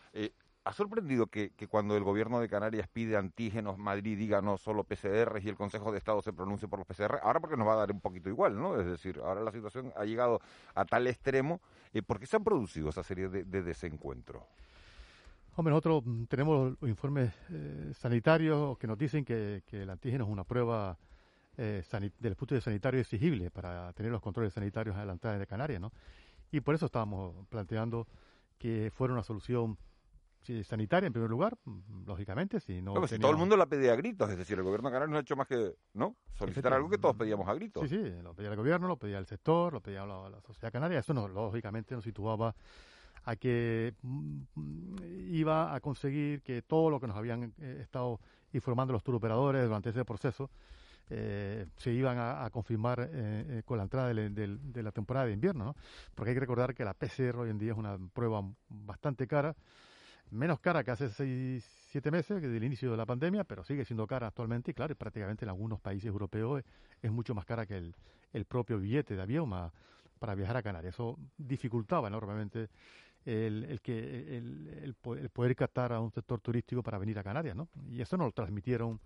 ¿Ha 0.67 0.73
sorprendido 0.73 1.27
que, 1.27 1.53
cuando 1.69 1.95
el 1.95 2.03
gobierno 2.03 2.41
de 2.41 2.49
Canarias 2.49 2.89
pide 2.89 3.15
antígenos, 3.15 3.77
Madrid 3.77 4.17
diga 4.17 4.41
no 4.41 4.57
solo 4.57 4.83
PCR 4.83 5.39
y 5.41 5.47
el 5.47 5.55
Consejo 5.55 5.93
de 5.93 5.97
Estado 5.97 6.21
se 6.21 6.33
pronuncie 6.33 6.67
por 6.67 6.79
los 6.79 6.85
PCR? 6.85 7.19
Ahora 7.23 7.39
porque 7.39 7.55
nos 7.55 7.65
va 7.65 7.71
a 7.71 7.77
dar 7.77 7.91
un 7.93 8.01
poquito 8.01 8.27
igual, 8.27 8.59
¿no? 8.59 8.77
Es 8.77 8.85
decir, 8.85 9.17
ahora 9.23 9.39
la 9.39 9.53
situación 9.53 9.93
ha 9.95 10.03
llegado 10.03 10.41
a 10.75 10.83
tal 10.83 11.07
extremo. 11.07 11.61
¿Por 12.05 12.19
qué 12.19 12.25
se 12.25 12.35
han 12.35 12.43
producido 12.43 12.89
esa 12.89 13.01
serie 13.01 13.29
de, 13.29 13.45
de 13.45 13.63
desencuentros? 13.63 14.43
Hombre, 15.57 15.71
nosotros 15.71 16.03
tenemos 16.29 16.77
los 16.79 16.87
informes 16.87 17.33
eh, 17.49 17.91
sanitarios 17.95 18.77
que 18.77 18.85
nos 18.85 18.95
dicen 18.95 19.25
que, 19.25 19.63
el 19.71 19.89
antígeno 19.89 20.25
es 20.25 20.29
una 20.29 20.43
prueba 20.43 20.99
eh, 21.57 21.83
del 22.19 22.35
punto 22.35 22.53
de 22.53 22.61
sanitario 22.61 22.99
exigible 22.99 23.49
para 23.49 23.91
tener 23.93 24.11
los 24.11 24.21
controles 24.21 24.53
sanitarios 24.53 24.95
a 24.95 25.03
la 25.03 25.13
entrada 25.13 25.39
de 25.39 25.47
Canarias, 25.47 25.81
¿no? 25.81 25.91
y 26.51 26.61
por 26.61 26.75
eso 26.75 26.85
estábamos 26.85 27.47
planteando 27.47 28.05
que 28.59 28.91
fuera 28.93 29.15
una 29.15 29.23
solución 29.23 29.79
sanitaria 30.63 31.07
en 31.07 31.13
primer 31.13 31.29
lugar, 31.31 31.57
lógicamente, 32.05 32.59
si 32.59 32.79
no... 32.79 33.07
si 33.07 33.17
todo 33.17 33.31
el 33.31 33.37
mundo 33.37 33.57
la 33.57 33.65
pedía 33.65 33.93
a 33.93 33.95
gritos, 33.95 34.29
es 34.29 34.37
decir, 34.37 34.59
el 34.59 34.63
gobierno 34.63 34.91
canario 34.91 35.11
no 35.11 35.17
ha 35.17 35.21
hecho 35.21 35.35
más 35.35 35.47
que 35.47 35.73
no 35.93 36.15
solicitar 36.35 36.71
algo 36.71 36.87
que 36.87 36.99
todos 36.99 37.15
pedíamos 37.15 37.49
a 37.49 37.55
gritos. 37.55 37.89
Sí, 37.89 37.97
sí, 37.97 38.21
lo 38.21 38.35
pedía 38.35 38.51
el 38.51 38.55
gobierno, 38.55 38.87
lo 38.87 38.97
pedía 38.97 39.17
el 39.17 39.25
sector, 39.25 39.73
lo 39.73 39.81
pedía 39.81 40.05
la, 40.05 40.29
la 40.29 40.39
sociedad 40.41 40.71
canaria, 40.71 40.99
eso 40.99 41.15
no, 41.15 41.27
lógicamente 41.27 41.95
nos 41.95 42.03
situaba 42.03 42.55
a 43.27 43.35
que 43.35 43.93
mm, 44.01 45.33
iba 45.33 45.75
a 45.75 45.79
conseguir 45.81 46.41
que 46.41 46.61
todo 46.61 46.89
lo 46.89 46.99
que 46.99 47.07
nos 47.07 47.17
habían 47.17 47.53
eh, 47.59 47.79
estado 47.81 48.21
informando 48.53 48.93
los 48.93 49.03
operadores 49.05 49.65
durante 49.65 49.89
ese 49.89 50.05
proceso 50.05 50.49
eh, 51.09 51.65
se 51.75 51.91
iban 51.91 52.17
a, 52.17 52.49
confirmar 52.51 53.09
eh, 53.11 53.63
con 53.65 53.77
la 53.77 53.83
entrada 53.83 54.13
de, 54.13 54.81
la 54.81 54.91
temporada 54.91 55.25
de 55.25 55.33
invierno, 55.33 55.65
¿no? 55.65 55.75
Porque 56.15 56.29
hay 56.29 56.35
que 56.35 56.39
recordar 56.39 56.73
que 56.73 56.85
la 56.85 56.93
PCR 56.93 57.37
hoy 57.37 57.49
en 57.49 57.57
día 57.57 57.73
es 57.73 57.77
una 57.77 57.97
prueba 58.13 58.41
bastante 58.69 59.27
cara, 59.27 59.55
menos 60.31 60.61
cara 60.61 60.85
que 60.85 60.91
hace 60.91 61.09
seis, 61.09 61.65
siete 61.91 62.11
meses, 62.11 62.39
que 62.41 62.47
del 62.47 62.63
inicio 62.63 62.91
de 62.91 62.97
la 62.97 63.05
pandemia, 63.05 63.43
pero 63.43 63.63
sigue 63.65 63.83
siendo 63.83 64.07
cara 64.07 64.27
actualmente 64.27 64.71
y 64.71 64.73
claro, 64.73 64.95
prácticamente 64.95 65.43
en 65.43 65.49
algunos 65.49 65.81
países 65.81 66.07
europeos 66.07 66.63
es, 67.01 67.11
mucho 67.11 67.35
más 67.35 67.45
cara 67.45 67.65
que 67.65 67.77
el, 68.31 68.45
propio 68.45 68.79
billete 68.79 69.17
de 69.17 69.21
avión 69.21 69.51
para 70.19 70.35
viajar 70.35 70.57
a 70.57 70.63
Canarias. 70.63 70.93
Eso 70.95 71.17
dificultaba 71.37 72.07
enormemente 72.07 72.69
el, 73.27 73.81
que 73.81 74.37
el, 74.37 74.95
poder 74.95 75.55
captar 75.55 75.91
a 75.91 75.99
un 75.99 76.11
sector 76.11 76.39
turístico 76.39 76.81
para 76.81 76.97
venir 76.97 77.19
a 77.19 77.23
Canarias, 77.23 77.55
¿no? 77.55 77.67
Y 77.89 78.01
eso 78.01 78.15
nos 78.15 78.27
lo 78.27 78.31
transmitieron 78.31 79.01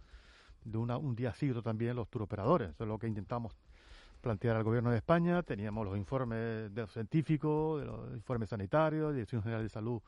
de 0.64 0.78
una, 0.78 0.98
un 0.98 1.16
día 1.16 1.34
siglo 1.34 1.64
también 1.64 1.96
los 1.96 2.08
turoperadores. 2.08 2.70
Eso 2.70 2.84
es 2.84 2.88
lo 2.88 3.00
que 3.00 3.08
intentamos 3.08 3.58
plantear 4.22 4.56
al 4.56 4.64
gobierno 4.64 4.92
de 4.92 4.98
España. 4.98 5.42
Teníamos 5.42 5.86
los 5.86 5.98
informes 5.98 6.74
de 6.74 6.82
los 6.82 6.94
científicos, 6.94 7.82
de 7.82 7.88
los 7.88 8.14
informes 8.14 8.50
sanitarios, 8.50 9.10
de 9.10 9.16
Dirección 9.16 9.42
General 9.42 9.64
de 9.64 9.70
Salud 9.70 10.02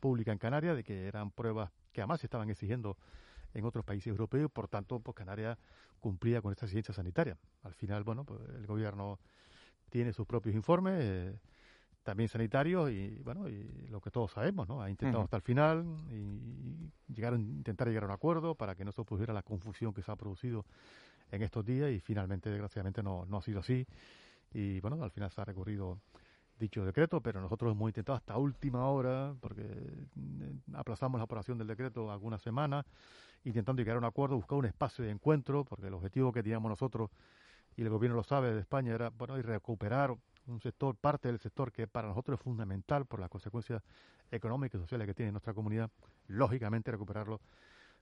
Pública 0.00 0.32
en 0.32 0.38
Canarias, 0.38 0.74
de 0.74 0.82
que 0.82 1.06
eran 1.06 1.30
pruebas 1.30 1.70
que 1.92 2.00
además 2.00 2.20
se 2.20 2.26
estaban 2.26 2.48
exigiendo 2.48 2.96
en 3.52 3.66
otros 3.66 3.84
países 3.84 4.06
europeos, 4.06 4.50
por 4.50 4.68
tanto, 4.68 5.00
pues 5.00 5.14
Canarias 5.14 5.58
cumplía 6.00 6.40
con 6.40 6.52
esta 6.52 6.64
exigencia 6.64 6.94
sanitaria. 6.94 7.36
Al 7.64 7.74
final, 7.74 8.02
bueno, 8.02 8.24
pues 8.24 8.40
el 8.54 8.66
gobierno 8.66 9.18
tiene 9.90 10.12
sus 10.14 10.26
propios 10.26 10.54
informes. 10.54 10.94
Eh, 11.02 11.38
también 12.08 12.30
sanitarios 12.30 12.90
y 12.90 13.20
bueno 13.22 13.50
y 13.50 13.86
lo 13.90 14.00
que 14.00 14.10
todos 14.10 14.32
sabemos 14.32 14.66
no 14.66 14.80
ha 14.80 14.88
intentado 14.88 15.24
hasta 15.24 15.36
el 15.36 15.42
final 15.42 15.84
y, 16.10 16.90
llegaron 17.12 17.42
intentar 17.42 17.86
llegar 17.86 18.04
a 18.04 18.06
un 18.06 18.12
acuerdo 18.12 18.54
para 18.54 18.74
que 18.74 18.82
no 18.82 18.92
se 18.92 19.04
produjera 19.04 19.34
la 19.34 19.42
confusión 19.42 19.92
que 19.92 20.00
se 20.00 20.10
ha 20.10 20.16
producido 20.16 20.64
en 21.30 21.42
estos 21.42 21.66
días 21.66 21.90
y 21.90 22.00
finalmente 22.00 22.48
desgraciadamente 22.48 23.02
no, 23.02 23.26
no 23.26 23.36
ha 23.36 23.42
sido 23.42 23.60
así. 23.60 23.86
Y 24.54 24.80
bueno 24.80 25.04
al 25.04 25.10
final 25.10 25.30
se 25.30 25.38
ha 25.42 25.44
recurrido 25.44 25.98
dicho 26.58 26.82
decreto 26.82 27.20
pero 27.20 27.42
nosotros 27.42 27.72
hemos 27.72 27.90
intentado 27.90 28.16
hasta 28.16 28.38
última 28.38 28.88
hora 28.88 29.34
porque 29.38 29.64
mm, 30.14 30.76
aplazamos 30.76 31.18
la 31.18 31.24
aprobación 31.24 31.58
del 31.58 31.66
decreto 31.66 32.10
algunas 32.10 32.40
semanas 32.40 32.86
intentando 33.44 33.82
llegar 33.82 33.96
a 33.96 33.98
un 33.98 34.06
acuerdo 34.06 34.36
buscar 34.36 34.56
un 34.56 34.64
espacio 34.64 35.04
de 35.04 35.10
encuentro 35.10 35.62
porque 35.62 35.88
el 35.88 35.92
objetivo 35.92 36.32
que 36.32 36.42
teníamos 36.42 36.70
nosotros 36.70 37.10
y 37.76 37.82
el 37.82 37.90
gobierno 37.90 38.16
lo 38.16 38.24
sabe 38.24 38.54
de 38.54 38.60
España 38.60 38.94
era 38.94 39.10
bueno 39.10 39.38
y 39.38 39.42
recuperar 39.42 40.16
un 40.48 40.60
sector, 40.60 40.96
parte 40.96 41.28
del 41.28 41.38
sector 41.38 41.72
que 41.72 41.86
para 41.86 42.08
nosotros 42.08 42.38
es 42.38 42.44
fundamental 42.44 43.06
por 43.06 43.20
las 43.20 43.28
consecuencias 43.28 43.82
económicas 44.30 44.78
y 44.78 44.82
sociales 44.82 45.06
que 45.06 45.14
tiene 45.14 45.32
nuestra 45.32 45.54
comunidad, 45.54 45.90
lógicamente 46.26 46.90
recuperarlo 46.90 47.40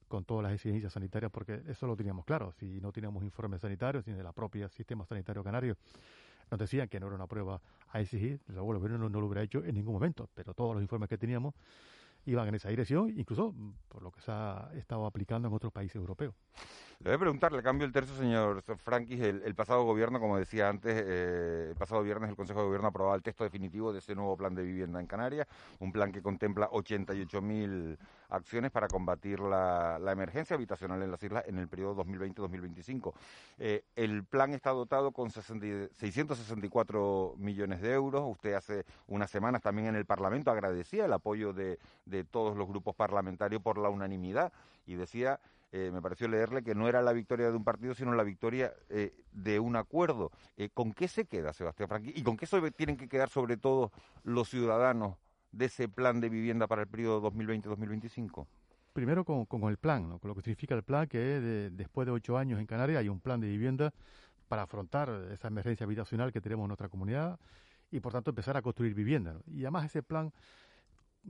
con 0.08 0.24
todas 0.24 0.44
las 0.44 0.52
exigencias 0.52 0.92
sanitarias, 0.92 1.30
porque 1.32 1.62
eso 1.66 1.86
lo 1.86 1.96
teníamos 1.96 2.24
claro, 2.24 2.52
si 2.52 2.80
no 2.80 2.92
teníamos 2.92 3.24
informes 3.24 3.60
sanitarios 3.60 4.06
ni 4.06 4.12
de 4.12 4.22
la 4.22 4.32
propia 4.32 4.68
sistema 4.68 5.04
sanitario 5.04 5.42
canario, 5.42 5.76
nos 6.50 6.60
decían 6.60 6.88
que 6.88 7.00
no 7.00 7.06
era 7.06 7.16
una 7.16 7.26
prueba 7.26 7.60
a 7.90 8.00
exigir, 8.00 8.40
el 8.48 8.54
gobierno 8.60 9.08
no 9.08 9.20
lo 9.20 9.26
hubiera 9.26 9.42
hecho 9.42 9.64
en 9.64 9.74
ningún 9.74 9.94
momento, 9.94 10.28
pero 10.34 10.54
todos 10.54 10.74
los 10.74 10.82
informes 10.82 11.08
que 11.08 11.18
teníamos 11.18 11.54
iban 12.24 12.48
en 12.48 12.54
esa 12.56 12.68
dirección, 12.68 13.12
incluso 13.16 13.54
por 13.88 14.02
lo 14.02 14.10
que 14.10 14.20
se 14.20 14.30
ha 14.30 14.70
estado 14.74 15.06
aplicando 15.06 15.48
en 15.48 15.54
otros 15.54 15.72
países 15.72 15.96
europeos. 15.96 16.34
Le 17.00 17.10
voy 17.10 17.16
a 17.16 17.18
preguntarle, 17.18 17.62
cambio 17.62 17.86
el 17.86 17.92
tercio, 17.92 18.16
señor 18.16 18.62
Frankis. 18.78 19.20
El, 19.20 19.54
pasado 19.54 19.84
gobierno, 19.84 20.18
como 20.18 20.38
decía 20.38 20.70
antes, 20.70 20.94
eh, 20.96 21.66
el 21.68 21.76
pasado 21.76 22.02
viernes 22.02 22.30
el 22.30 22.36
Consejo 22.36 22.60
de 22.60 22.66
Gobierno 22.66 22.88
aprobaba 22.88 23.14
el 23.14 23.22
texto 23.22 23.44
definitivo 23.44 23.92
de 23.92 23.98
ese 23.98 24.14
nuevo 24.14 24.34
plan 24.34 24.54
de 24.54 24.62
vivienda 24.62 24.98
en 24.98 25.06
Canarias, 25.06 25.46
un 25.78 25.92
plan 25.92 26.10
que 26.10 26.22
contempla 26.22 26.70
88.000 26.70 27.98
acciones 28.30 28.70
para 28.70 28.88
combatir 28.88 29.40
la, 29.40 30.00
emergencia 30.10 30.56
habitacional 30.56 31.02
en 31.02 31.10
las 31.10 31.22
islas 31.22 31.44
en 31.46 31.58
el 31.58 31.68
periodo 31.68 32.02
2020-2025. 32.02 33.12
Eh, 33.58 33.84
el 33.94 34.24
plan 34.24 34.54
está 34.54 34.70
dotado 34.70 35.12
con 35.12 35.30
664 35.30 37.34
millones 37.36 37.82
de 37.82 37.92
euros. 37.92 38.22
Usted 38.26 38.54
hace 38.54 38.86
unas 39.06 39.30
semanas 39.30 39.60
también 39.60 39.88
en 39.88 39.96
el 39.96 40.06
Parlamento 40.06 40.50
agradecía 40.50 41.04
el 41.04 41.12
apoyo 41.12 41.52
de 41.52 41.78
todos 42.30 42.56
los 42.56 42.66
grupos 42.66 42.96
parlamentarios 42.96 43.60
por 43.60 43.76
la 43.76 43.90
unanimidad 43.90 44.50
y 44.86 44.94
decía 44.94 45.40
eh, 45.78 45.90
me 45.92 46.00
pareció 46.00 46.26
leerle 46.26 46.62
que 46.62 46.74
no 46.74 46.88
era 46.88 47.02
la 47.02 47.12
victoria 47.12 47.50
de 47.50 47.56
un 47.56 47.62
partido, 47.62 47.94
sino 47.94 48.14
la 48.14 48.22
victoria 48.22 48.72
eh, 48.88 49.14
de 49.32 49.60
un 49.60 49.76
acuerdo. 49.76 50.30
Eh, 50.56 50.70
¿Con 50.72 50.94
qué 50.94 51.06
se 51.06 51.26
queda 51.26 51.52
Sebastián 51.52 51.90
Franqui? 51.90 52.14
¿Y 52.16 52.22
con 52.22 52.38
qué 52.38 52.46
se 52.46 52.70
tienen 52.70 52.96
que 52.96 53.08
quedar 53.08 53.28
sobre 53.28 53.58
todo 53.58 53.92
los 54.24 54.48
ciudadanos 54.48 55.18
de 55.52 55.66
ese 55.66 55.86
plan 55.86 56.22
de 56.22 56.30
vivienda 56.30 56.66
para 56.66 56.80
el 56.80 56.88
periodo 56.88 57.30
2020-2025? 57.30 58.46
Primero 58.94 59.26
con, 59.26 59.46
el 59.68 59.76
plan, 59.76 60.18
con 60.18 60.28
lo 60.28 60.34
que 60.34 60.40
significa 60.40 60.74
el 60.74 60.82
plan, 60.82 61.06
que 61.08 61.20
después 61.70 62.06
de 62.06 62.12
ocho 62.12 62.38
años 62.38 62.58
en 62.58 62.64
Canarias 62.64 63.00
hay 63.00 63.10
un 63.10 63.20
plan 63.20 63.38
de 63.38 63.48
vivienda 63.48 63.92
para 64.48 64.62
afrontar 64.62 65.10
esa 65.30 65.48
emergencia 65.48 65.84
habitacional 65.84 66.32
que 66.32 66.40
tenemos 66.40 66.64
en 66.64 66.68
nuestra 66.68 66.88
comunidad 66.88 67.38
y 67.90 68.00
por 68.00 68.12
tanto 68.12 68.30
empezar 68.30 68.56
a 68.56 68.62
construir 68.62 68.94
vivienda. 68.94 69.36
Y 69.46 69.64
además 69.64 69.84
ese 69.84 70.02
plan 70.02 70.32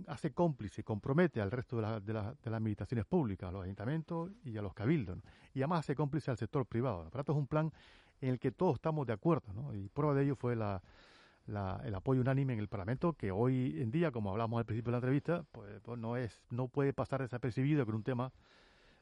hace 0.06 0.32
cómplice, 0.32 0.82
compromete 0.84 1.40
al 1.40 1.50
resto 1.50 1.76
de, 1.76 2.12
las 2.12 2.36
administraciones 2.44 3.06
públicas, 3.06 3.48
a 3.48 3.52
los 3.52 3.64
ayuntamientos 3.64 4.30
y 4.44 4.56
a 4.56 4.62
los 4.62 4.74
cabildos, 4.74 5.18
y 5.54 5.60
además 5.60 5.80
hace 5.80 5.94
cómplice 5.94 6.30
al 6.30 6.36
sector 6.36 6.66
privado. 6.66 7.04
¿no? 7.04 7.10
Por 7.10 7.18
tanto, 7.20 7.32
es 7.32 7.38
un 7.38 7.46
plan 7.46 7.72
en 8.20 8.30
el 8.30 8.38
que 8.38 8.52
todos 8.52 8.74
estamos 8.74 9.06
de 9.06 9.12
acuerdo, 9.12 9.52
¿no? 9.52 9.74
y 9.74 9.88
prueba 9.88 10.14
de 10.14 10.24
ello 10.24 10.36
fue 10.36 10.54
el 10.54 11.94
apoyo 11.94 12.20
unánime 12.20 12.54
en 12.54 12.58
el 12.58 12.68
Parlamento, 12.68 13.12
que 13.12 13.30
hoy 13.30 13.80
en 13.80 13.90
día, 13.90 14.10
como 14.10 14.30
hablamos 14.30 14.58
al 14.58 14.64
principio 14.64 14.90
de 14.90 14.92
la 14.92 14.98
entrevista, 14.98 15.44
pues, 15.52 15.80
pues 15.82 15.98
no, 15.98 16.16
es, 16.16 16.40
no 16.50 16.68
puede 16.68 16.92
pasar 16.92 17.22
desapercibido 17.22 17.84
que 17.84 17.92
un 17.92 18.02
tema 18.02 18.32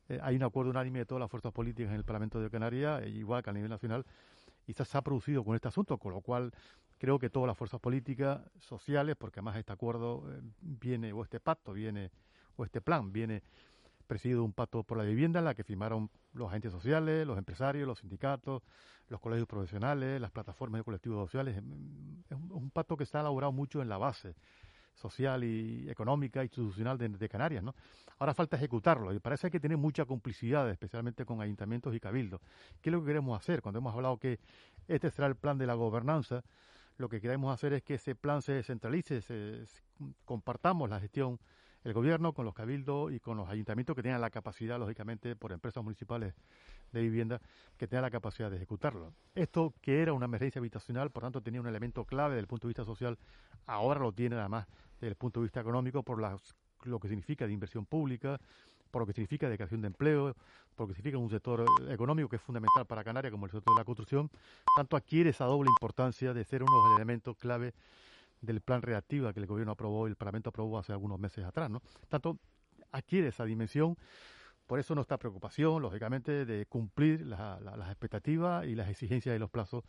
eh, 0.09 0.19
hay 0.23 0.37
un 0.37 0.43
acuerdo 0.43 0.71
unánime 0.71 1.01
de 1.01 1.07
todas 1.07 1.21
las 1.21 1.31
fuerzas 1.31 1.53
políticas 1.53 1.91
en 1.91 1.97
el 1.97 2.05
Parlamento 2.05 2.41
de 2.41 2.51
Canarias, 2.51 3.03
e 3.03 3.09
igual 3.09 3.43
que 3.43 3.51
a 3.51 3.53
nivel 3.53 3.71
nacional, 3.71 4.05
y 4.67 4.73
se 4.73 4.99
ha 4.99 5.03
producido 5.03 5.45
con 5.45 5.55
este 5.55 5.69
asunto, 5.69 5.99
con 5.99 6.13
lo 6.13 6.21
cual 6.21 6.53
creo 6.99 7.19
que 7.19 7.31
todas 7.31 7.47
las 7.47 7.57
fuerzas 7.57 7.81
políticas, 7.81 8.41
sociales, 8.61 9.17
porque 9.19 9.41
además 9.41 9.57
este 9.57 9.73
acuerdo 9.73 10.25
eh, 10.31 10.41
viene, 10.61 11.13
o 11.13 11.23
este 11.23 11.41
pacto 11.41 11.73
viene, 11.73 12.11
o 12.57 12.65
este 12.65 12.81
plan 12.81 13.13
viene 13.13 13.43
presidido 14.07 14.41
de 14.41 14.45
un 14.47 14.53
pacto 14.53 14.83
por 14.83 14.99
la 14.99 15.05
vivienda 15.05 15.39
en 15.39 15.47
la 15.47 15.55
que 15.55 15.65
firmaron 15.65 16.11
los 16.33 16.49
agentes 16.49 16.73
sociales, 16.73 17.27
los 17.27 17.39
empresarios, 17.39 17.87
los 17.87 17.99
sindicatos, 17.99 18.63
los 19.09 19.21
colegios 19.21 19.49
profesionales, 19.49 20.21
las 20.21 20.31
plataformas 20.31 20.81
de 20.81 20.85
colectivos 20.85 21.27
sociales. 21.27 21.57
Es 21.57 22.37
un, 22.51 22.71
pacto 22.71 22.97
que 22.97 23.05
está 23.05 23.21
elaborado 23.21 23.53
mucho 23.53 23.83
en 23.83 23.89
la 23.89 23.99
base 23.99 24.35
social 24.95 25.45
y 25.45 25.89
económica 25.91 26.43
institucional 26.43 26.97
de, 26.99 27.29
Canarias, 27.29 27.63
¿no? 27.63 27.75
Ahora 28.19 28.33
falta 28.33 28.57
ejecutarlo 28.57 29.13
y 29.13 29.19
parece 29.19 29.51
que 29.51 29.59
tiene 29.61 29.77
mucha 29.77 30.05
complicidad, 30.05 30.71
especialmente 30.71 31.25
con 31.25 31.41
ayuntamientos 31.41 31.95
y 31.95 32.01
cabildos. 32.01 32.41
¿Qué 32.81 32.91
es 32.91 32.93
lo 32.93 33.01
que 33.01 33.09
queremos 33.09 33.39
hacer? 33.39 33.61
Cuando 33.61 33.79
hemos 33.79 33.95
hablado 33.95 34.19
que 34.19 34.39
este 34.87 35.11
será 35.11 35.27
el 35.27 35.35
plan 35.37 35.59
de 35.59 35.67
la 35.67 35.75
gobernanza, 35.75 36.45
lo 36.97 37.09
que 37.09 37.21
queremos 37.21 37.53
hacer 37.53 37.73
es 37.73 37.83
que 37.83 37.95
ese 37.95 38.15
plan 38.15 38.41
se 38.41 38.53
descentralice, 38.53 39.21
se, 39.21 39.65
compartamos 40.25 40.89
la 40.89 41.01
gestión 41.01 41.41
el 41.85 41.93
gobierno 41.93 42.33
con 42.33 42.45
los 42.47 42.55
cabildos 42.55 43.13
y 43.13 43.21
con 43.21 43.37
los 43.37 43.49
ayuntamientos 43.49 43.95
que 43.95 44.03
tengan 44.03 44.21
la 44.21 44.31
capacidad, 44.31 44.79
lógicamente, 44.79 45.37
por 45.37 45.53
empresas 45.53 45.85
municipales 45.85 46.35
de 46.93 47.01
vivienda, 47.03 47.41
que 47.77 47.87
tengan 47.87 48.03
la 48.03 48.11
capacidad 48.11 48.51
de 48.51 48.57
ejecutarlo. 48.57 49.13
Esto 49.35 49.75
que 49.81 50.01
era 50.01 50.13
una 50.13 50.25
emergencia 50.25 50.59
habitacional, 50.59 51.11
por 51.11 51.23
tanto, 51.23 51.43
tenía 51.43 51.61
un 51.61 51.67
elemento 51.67 52.05
clave 52.05 52.35
desde 52.35 52.41
el 52.41 52.47
punto 52.47 52.67
de 52.67 52.71
vista 52.71 52.85
social, 52.85 53.19
ahora 53.67 54.01
lo 54.01 54.13
tiene 54.13 54.37
además 54.37 54.67
desde 54.95 55.09
el 55.09 55.17
punto 55.17 55.41
de 55.41 55.45
vista 55.45 55.61
económico 55.61 56.03
por 56.03 56.19
lo 56.85 57.01
que 57.01 57.09
significa 57.09 57.47
de 57.47 57.53
inversión 57.53 57.85
pública, 57.85 58.41
por 58.91 59.03
lo 59.03 59.07
que 59.07 59.13
significa 59.13 59.49
de 59.49 59.57
creación 59.57 59.81
de 59.81 59.89
empleo, 59.89 60.37
por 60.77 60.85
lo 60.85 60.89
que 60.89 60.95
significa 60.95 61.19
un 61.19 61.29
sector 61.29 61.65
económico 61.91 62.29
que 62.29 62.37
es 62.37 62.43
fundamental 62.43 62.87
para 62.87 63.03
Canarias, 63.03 63.33
como 63.33 63.47
el 63.47 63.53
sector 63.53 63.75
de 63.75 63.81
la 63.81 63.85
construcción, 63.85 64.31
tanto 64.77 64.97
adquiere 64.97 65.31
esa 65.31 65.45
doble 65.47 65.69
importancia 65.69 66.33
de 66.33 66.45
ser 66.45 66.63
uno 66.63 66.73
de 66.77 66.89
los 66.89 66.99
elementos 66.99 67.37
clave 67.37 67.75
del 68.41 68.61
plan 68.61 68.83
reactiva 68.83 69.33
que 69.33 69.41
el 69.41 69.47
gobierno 69.47 69.73
aprobó 69.73 70.07
y 70.07 70.11
el 70.11 70.17
Parlamento 70.17 70.51
aprobó 70.51 70.79
hace 70.79 70.93
algunos 70.93 71.19
meses 71.19 71.45
atrás, 71.45 71.71
¿no? 71.71 71.83
Tanto 72.09 72.39
adquiere 72.93 73.29
esa 73.29 73.45
dimensión, 73.45 73.97
por 74.67 74.79
eso 74.79 74.95
nuestra 74.95 75.19
preocupación, 75.19 75.83
lógicamente, 75.83 76.45
de 76.45 76.67
cumplir 76.67 77.27
las 77.27 77.89
expectativas 77.89 78.67
y 78.67 78.75
las 78.75 78.89
exigencias 78.89 79.35
de 79.35 79.39
los 79.39 79.51
plazos 79.51 79.85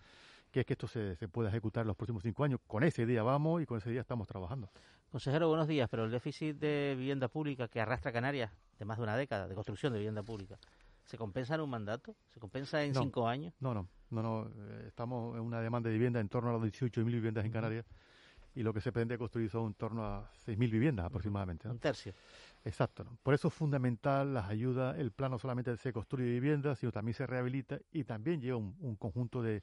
que 0.51 0.61
es 0.61 0.65
que 0.65 0.73
esto 0.73 0.87
se, 0.87 1.17
se 1.17 1.27
pueda 1.27 1.49
ejecutar 1.49 1.81
en 1.81 1.87
los 1.87 1.97
próximos 1.97 2.23
cinco 2.23 2.45
años. 2.45 2.61
Con 2.65 2.83
ese 2.83 3.05
día 3.05 3.23
vamos 3.23 3.61
y 3.61 3.65
con 3.65 3.77
ese 3.77 3.89
día 3.89 3.99
estamos 3.99 4.25
trabajando. 4.25 4.69
Consejero, 5.11 5.49
buenos 5.49 5.67
días, 5.67 5.89
pero 5.89 6.05
el 6.05 6.11
déficit 6.11 6.57
de 6.57 6.95
vivienda 6.97 7.27
pública 7.27 7.67
que 7.67 7.81
arrastra 7.81 8.13
Canarias 8.13 8.51
de 8.79 8.85
más 8.85 8.97
de 8.97 9.03
una 9.03 9.17
década 9.17 9.47
de 9.47 9.55
construcción 9.55 9.93
de 9.93 9.99
vivienda 9.99 10.23
pública, 10.23 10.57
¿se 11.03 11.17
compensa 11.17 11.55
en 11.55 11.61
un 11.61 11.69
mandato? 11.69 12.15
¿Se 12.33 12.39
compensa 12.39 12.83
en 12.83 12.95
cinco 12.95 13.27
años? 13.27 13.53
No, 13.59 13.73
no, 13.73 13.87
no, 14.09 14.21
no. 14.21 14.49
Eh, 14.55 14.85
estamos 14.87 15.35
en 15.35 15.41
una 15.41 15.61
demanda 15.61 15.89
de 15.89 15.93
vivienda 15.93 16.19
en 16.19 16.29
torno 16.29 16.49
a 16.49 16.53
las 16.53 16.61
18.000 16.61 17.03
viviendas 17.05 17.45
en 17.45 17.51
Canarias 17.51 17.85
y 18.55 18.63
lo 18.63 18.73
que 18.73 18.81
se 18.81 18.91
pretende 18.91 19.17
construir 19.17 19.49
son 19.49 19.67
en 19.67 19.73
torno 19.73 20.05
a 20.05 20.31
6.000 20.45 20.57
viviendas 20.71 21.05
aproximadamente. 21.05 21.67
Un 21.67 21.77
tercio. 21.77 22.13
Exacto. 22.63 23.03
¿no? 23.03 23.17
Por 23.21 23.33
eso 23.33 23.49
es 23.49 23.53
fundamental 23.53 24.33
las 24.33 24.49
ayudas, 24.49 24.97
el 24.97 25.11
plan 25.11 25.31
no 25.31 25.37
solamente 25.37 25.75
se 25.77 25.91
construye 25.91 26.25
viviendas, 26.29 26.79
sino 26.79 26.91
también 26.91 27.13
se 27.13 27.27
rehabilita 27.27 27.79
y 27.91 28.05
también 28.05 28.41
lleva 28.41 28.57
un, 28.57 28.95
conjunto 28.95 29.41
de, 29.41 29.61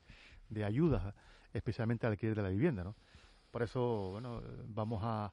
de, 0.49 0.65
ayudas, 0.65 1.15
especialmente 1.53 2.07
al 2.07 2.13
alquiler 2.13 2.37
de 2.37 2.43
la 2.43 2.51
vivienda. 2.51 2.85
¿no? 2.85 2.95
Por 3.51 3.63
eso, 3.63 4.11
bueno, 4.13 4.43
vamos 4.67 5.01
a, 5.03 5.33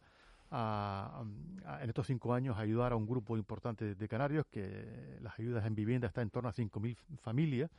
en 0.51 1.89
estos 1.89 2.07
cinco 2.07 2.33
años 2.33 2.57
ayudar 2.57 2.93
a 2.93 2.95
un 2.95 3.05
grupo 3.05 3.37
importante 3.37 3.95
de 3.95 4.07
canarios 4.07 4.45
que 4.47 5.17
las 5.21 5.37
ayudas 5.39 5.65
en 5.65 5.75
vivienda 5.75 6.07
están 6.07 6.23
en 6.23 6.29
torno 6.29 6.49
a 6.49 6.53
5.000 6.53 6.97
familias. 7.21 7.69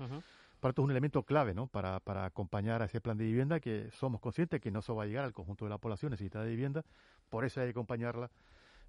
Por 0.61 0.71
esto 0.71 0.83
es 0.83 0.85
un 0.85 0.91
elemento 0.91 1.23
clave 1.23 1.55
¿no? 1.55 1.67
para, 1.67 2.01
para 2.01 2.27
acompañar 2.27 2.83
a 2.83 2.85
ese 2.85 3.01
plan 3.01 3.17
de 3.17 3.25
vivienda 3.25 3.61
que 3.61 3.91
somos 3.93 4.21
conscientes 4.21 4.61
que 4.61 4.71
no 4.71 4.83
se 4.83 4.93
va 4.93 5.05
a 5.05 5.07
llegar 5.07 5.25
al 5.25 5.33
conjunto 5.33 5.65
de 5.65 5.71
la 5.71 5.79
población 5.79 6.11
necesitada 6.11 6.45
de 6.45 6.51
vivienda. 6.51 6.85
Por 7.31 7.45
eso 7.45 7.61
hay 7.61 7.69
que 7.69 7.71
acompañarla 7.71 8.31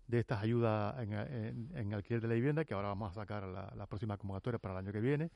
de 0.08 0.20
estas 0.20 0.44
ayudas 0.44 1.00
en, 1.00 1.70
en, 1.74 1.94
alquiler 1.94 2.22
de 2.22 2.28
la 2.28 2.34
vivienda, 2.34 2.66
que 2.66 2.74
ahora 2.74 2.90
vamos 2.90 3.12
a 3.12 3.14
sacar 3.22 3.44
la, 3.46 3.88
próxima 3.88 4.18
convocatoria 4.18 4.60
para 4.60 4.74
el 4.74 4.80
año 4.80 4.92
que 4.92 5.00
viene, 5.00 5.32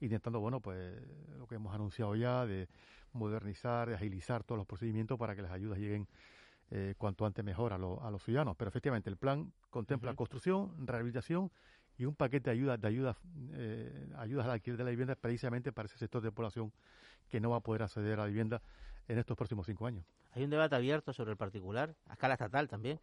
intentando, 0.00 0.40
bueno, 0.40 0.58
pues 0.60 1.00
lo 1.38 1.46
que 1.46 1.54
hemos 1.54 1.72
anunciado 1.72 2.16
ya, 2.16 2.44
de 2.44 2.68
modernizar, 3.12 3.88
de 3.88 3.94
agilizar 3.94 4.42
todos 4.42 4.58
los 4.58 4.66
procedimientos 4.66 5.16
para 5.16 5.36
que 5.36 5.42
las 5.42 5.52
ayudas 5.52 5.78
lleguen 5.78 6.08
eh, 6.70 6.94
cuanto 6.98 7.26
antes 7.26 7.44
mejor 7.44 7.72
a, 7.72 7.76
a, 7.76 8.10
los 8.10 8.22
ciudadanos. 8.22 8.56
Pero 8.56 8.68
efectivamente 8.68 9.10
el 9.10 9.16
plan 9.16 9.52
contempla 9.70 10.14
construcción, 10.14 10.86
rehabilitación 10.86 11.50
y 11.98 12.04
un 12.04 12.14
paquete 12.14 12.50
de 12.50 12.56
ayudas 12.56 12.80
de 12.80 12.88
ayudas 12.88 13.16
eh, 13.52 14.12
ayudas 14.18 14.46
al 14.46 14.52
alquiler 14.52 14.76
de 14.76 14.84
la 14.84 14.90
vivienda 14.90 15.14
precisamente 15.14 15.72
para 15.72 15.86
ese 15.86 15.98
sector 15.98 16.22
de 16.22 16.30
población 16.30 16.72
que 17.28 17.40
no 17.40 17.50
va 17.50 17.56
a 17.56 17.60
poder 17.60 17.82
acceder 17.82 18.14
a 18.14 18.22
la 18.22 18.26
vivienda 18.26 18.62
en 19.08 19.18
estos 19.18 19.36
próximos 19.36 19.66
cinco 19.66 19.86
años. 19.86 20.04
Hay 20.32 20.44
un 20.44 20.50
debate 20.50 20.74
abierto 20.74 21.12
sobre 21.12 21.30
el 21.30 21.36
particular, 21.36 21.94
a 22.06 22.12
escala 22.12 22.34
estatal 22.34 22.68
también, 22.68 23.00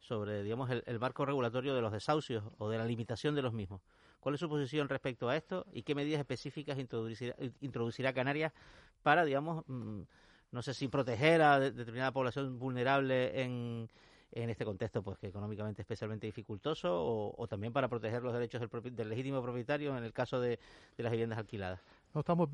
sobre, 0.00 0.42
digamos, 0.42 0.70
el, 0.70 1.00
marco 1.00 1.24
regulatorio 1.24 1.74
de 1.74 1.80
los 1.80 1.92
desahucios 1.92 2.44
o 2.58 2.68
de 2.68 2.78
la 2.78 2.84
limitación 2.84 3.34
de 3.34 3.42
los 3.42 3.52
mismos. 3.52 3.80
¿Cuál 4.20 4.34
es 4.34 4.40
su 4.40 4.48
posición 4.48 4.88
respecto 4.88 5.28
a 5.28 5.36
esto 5.36 5.66
y 5.72 5.82
qué 5.82 5.94
medidas 5.94 6.20
específicas 6.20 6.78
introducirá, 6.78 8.12
Canarias 8.12 8.52
para, 9.02 9.24
digamos, 9.24 9.64
mm, 9.68 10.02
no 10.56 10.62
sé 10.62 10.72
si 10.72 10.88
proteger 10.88 11.42
a 11.42 11.60
determinada 11.60 12.12
población 12.12 12.58
vulnerable 12.58 13.42
en, 13.42 13.90
en 14.32 14.48
este 14.48 14.64
contexto, 14.64 15.02
pues 15.02 15.18
que 15.18 15.26
económicamente 15.26 15.82
especialmente 15.82 16.26
dificultoso, 16.26 16.90
o, 17.36 17.46
también 17.46 17.74
para 17.74 17.88
proteger 17.88 18.22
los 18.22 18.32
derechos 18.32 18.62
del, 18.82 19.08
legítimo 19.10 19.42
propietario 19.42 19.94
en 19.96 20.02
el 20.02 20.14
caso 20.14 20.40
de, 20.40 20.58
las 20.96 21.12
viviendas 21.12 21.38
alquiladas? 21.38 21.78
No 22.14 22.20
estamos 22.20 22.48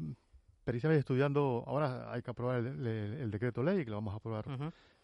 precisamente 0.64 0.98
estudiando, 0.98 1.62
ahora 1.64 2.12
hay 2.12 2.22
que 2.22 2.30
aprobar 2.32 2.58
el, 2.58 3.30
decreto 3.30 3.62
ley, 3.62 3.84
que 3.84 3.90
lo 3.90 3.98
vamos 3.98 4.14
a 4.14 4.16
aprobar 4.16 4.46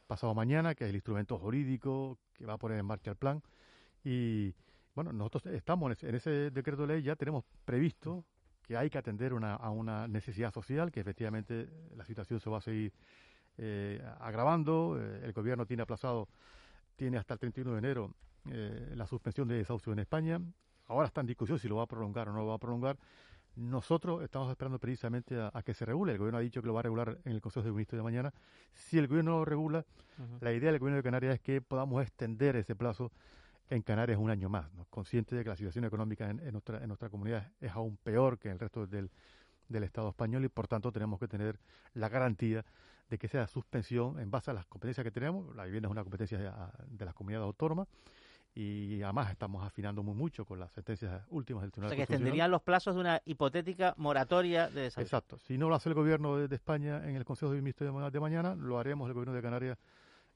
pasado 0.09 0.35
mañana, 0.35 0.75
que 0.75 0.83
es 0.83 0.91
el 0.91 0.97
instrumento 0.97 1.39
jurídico 1.39 2.19
que 2.35 2.47
va 2.47 2.55
a 2.55 2.59
poner 2.59 2.81
en 2.81 2.87
marcha 2.87 3.13
el 3.13 3.17
plan. 3.17 3.41
Y 4.03 4.53
bueno, 4.97 5.13
nosotros 5.13 5.47
estamos 5.55 6.03
en 6.03 6.17
ese, 6.17 6.51
decreto 6.51 6.83
de 6.83 6.95
ley, 6.95 7.03
ya 7.03 7.15
tenemos 7.15 7.45
previsto 7.65 8.25
que 8.69 8.77
hay 8.77 8.91
que 8.91 8.99
atender 8.99 9.33
una, 9.33 9.55
a 9.55 9.71
una 9.71 10.07
necesidad 10.07 10.53
social, 10.53 10.93
que 10.93 11.01
efectivamente 11.01 11.71
la 11.97 12.05
situación 12.05 12.39
se 12.39 12.51
va 12.51 12.59
a 12.59 12.61
seguir 12.61 12.93
eh, 13.57 13.99
agravando. 14.21 14.99
Eh, 15.01 15.23
el 15.25 15.33
gobierno 15.33 15.65
tiene 15.65 15.85
aplazado, 15.85 16.29
tiene 16.95 17.17
hasta 17.17 17.33
el 17.33 17.41
31 17.41 17.73
de 17.73 17.79
enero 17.79 18.13
eh, 18.51 18.93
la 18.95 19.07
suspensión 19.07 19.49
de 19.49 19.55
desahucio 19.55 19.95
en 19.95 20.01
España. 20.01 20.39
Ahora 20.85 21.07
está 21.07 21.23
en 21.23 21.29
discusión 21.29 21.59
si 21.59 21.67
lo 21.67 21.77
va 21.77 21.85
a 21.85 21.87
prolongar 21.87 22.29
o 22.29 22.33
no 22.35 22.41
lo 22.41 22.49
va 22.49 22.57
a 22.57 22.59
prolongar. 22.59 22.99
Nosotros 23.57 24.23
estamos 24.23 24.51
esperando 24.51 24.79
precisamente 24.79 25.41
a, 25.41 25.63
que 25.63 25.73
se 25.73 25.87
regule. 25.87 26.13
El 26.13 26.19
gobierno 26.19 26.37
ha 26.37 26.43
dicho 26.43 26.61
que 26.61 26.67
lo 26.67 26.75
va 26.75 26.81
a 26.81 26.83
regular 26.83 27.19
en 27.25 27.33
el 27.33 27.41
Consejo 27.41 27.65
de 27.65 27.73
Ministros 27.73 27.99
de 27.99 28.03
mañana. 28.03 28.35
Si 28.75 28.99
el 28.99 29.09
gobierno 29.09 29.39
lo 29.39 29.47
regula, 29.47 29.87
la 30.41 30.53
idea 30.53 30.71
del 30.71 30.79
gobierno 30.79 30.99
de 30.99 31.03
Canarias 31.03 31.35
es 31.37 31.41
que 31.41 31.63
podamos 31.63 32.03
extender 32.03 32.55
ese 32.55 32.77
plazo 32.77 33.13
en 33.71 33.83
Canarias 33.83 34.19
un 34.19 34.31
año 34.31 34.49
más, 34.49 34.73
¿no? 34.75 34.87
consciente 34.87 35.37
de 35.37 35.43
que 35.43 35.51
la 35.51 35.57
situación 35.57 35.85
económica 35.85 36.31
en, 36.31 36.53
nuestra, 36.53 36.79
en 36.79 36.89
nuestra 36.89 37.09
comunidad 37.09 37.51
es 37.61 37.73
aún 37.73 37.97
peor 37.97 38.39
que 38.39 38.49
en 38.49 38.55
el 38.55 38.61
resto 38.61 38.87
del, 38.87 39.11
del 39.69 39.83
Estado 39.85 40.09
español 40.09 40.45
y 40.45 40.49
por 40.49 40.69
tanto 40.69 40.91
tenemos 40.93 41.19
que 41.19 41.29
tener 41.29 41.59
la 41.95 42.09
garantía 42.09 42.65
de 43.09 43.19
que 43.19 43.29
sea 43.29 43.47
suspensión 43.47 44.19
en 44.21 44.31
base 44.31 44.51
a 44.51 44.55
las 44.55 44.67
competencias 44.67 45.05
que 45.05 45.11
tenemos. 45.11 45.55
La 45.57 45.65
vivienda 45.65 45.89
es 45.89 45.93
una 45.93 46.03
competencia 46.03 46.39
de, 46.39 46.51
de 46.89 47.05
las 47.05 47.15
comunidades 47.15 47.47
autónomas 47.47 47.89
y 48.55 49.03
además 49.03 49.31
estamos 49.31 49.65
afinando 49.65 50.03
muy 50.03 50.15
mucho 50.15 50.45
con 50.45 50.59
las 50.59 50.73
sentencias 50.73 51.23
últimas 51.31 51.63
del 51.63 51.71
Tribunal 51.71 51.93
O 51.93 51.95
sea, 51.95 51.97
que 51.97 52.13
extenderían 52.13 52.51
los 52.51 52.63
plazos 52.63 52.95
de 52.95 53.01
una 53.01 53.23
hipotética 53.25 53.95
moratoria 53.97 54.69
de 54.69 54.83
desahucio. 54.83 55.03
Exacto. 55.03 55.39
Si 55.39 55.57
no 55.57 55.69
lo 55.69 55.77
hace 55.77 55.91
el 55.91 55.95
gobierno 55.95 56.37
de, 56.37 56.55
España 56.55 57.09
en 57.09 57.15
el 57.15 57.25
Consejo 57.25 57.53
de 57.53 57.59
Ministros 57.59 58.13
de, 58.13 58.21
mañana, 58.21 58.55
lo 58.57 58.79
haremos 58.79 59.07
el 59.09 59.15
gobierno 59.15 59.33
de 59.33 59.43
Canarias 59.43 59.79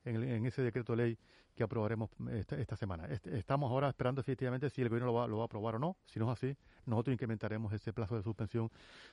en, 0.04 0.46
ese 0.46 0.62
decreto 0.62 0.94
ley 0.94 1.18
que 1.54 1.62
aprobaremos 1.62 2.10
esta, 2.30 2.76
semana. 2.76 3.06
estamos 3.06 3.70
ahora 3.70 3.88
esperando 3.88 4.20
efectivamente 4.22 4.70
si 4.70 4.80
el 4.80 4.88
gobierno 4.88 5.06
lo 5.08 5.14
va, 5.14 5.26
lo 5.26 5.36
va 5.36 5.42
a 5.42 5.46
aprobar 5.46 5.74
o 5.76 5.78
no. 5.78 5.96
Si 6.06 6.18
no 6.18 6.30
es 6.32 6.38
así, 6.38 6.56
nosotros 6.86 7.12
incrementaremos 7.12 7.72
ese 7.72 7.92
plazo 7.92 8.16
de 8.16 8.22
suspensión 8.22 8.70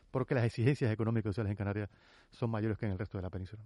porque 0.10 0.36
las 0.36 0.46
exigencias 0.46 0.92
económicas 0.92 1.30
y 1.30 1.32
sociales 1.32 1.52
en 1.52 1.58
Canarias 1.58 1.90
son 2.32 2.50
mayores 2.50 2.78
que 2.78 2.86
en 2.86 2.94
el 2.94 2.98
resto 2.98 3.18
de 3.18 3.22
la 3.24 3.30
península. 3.30 3.62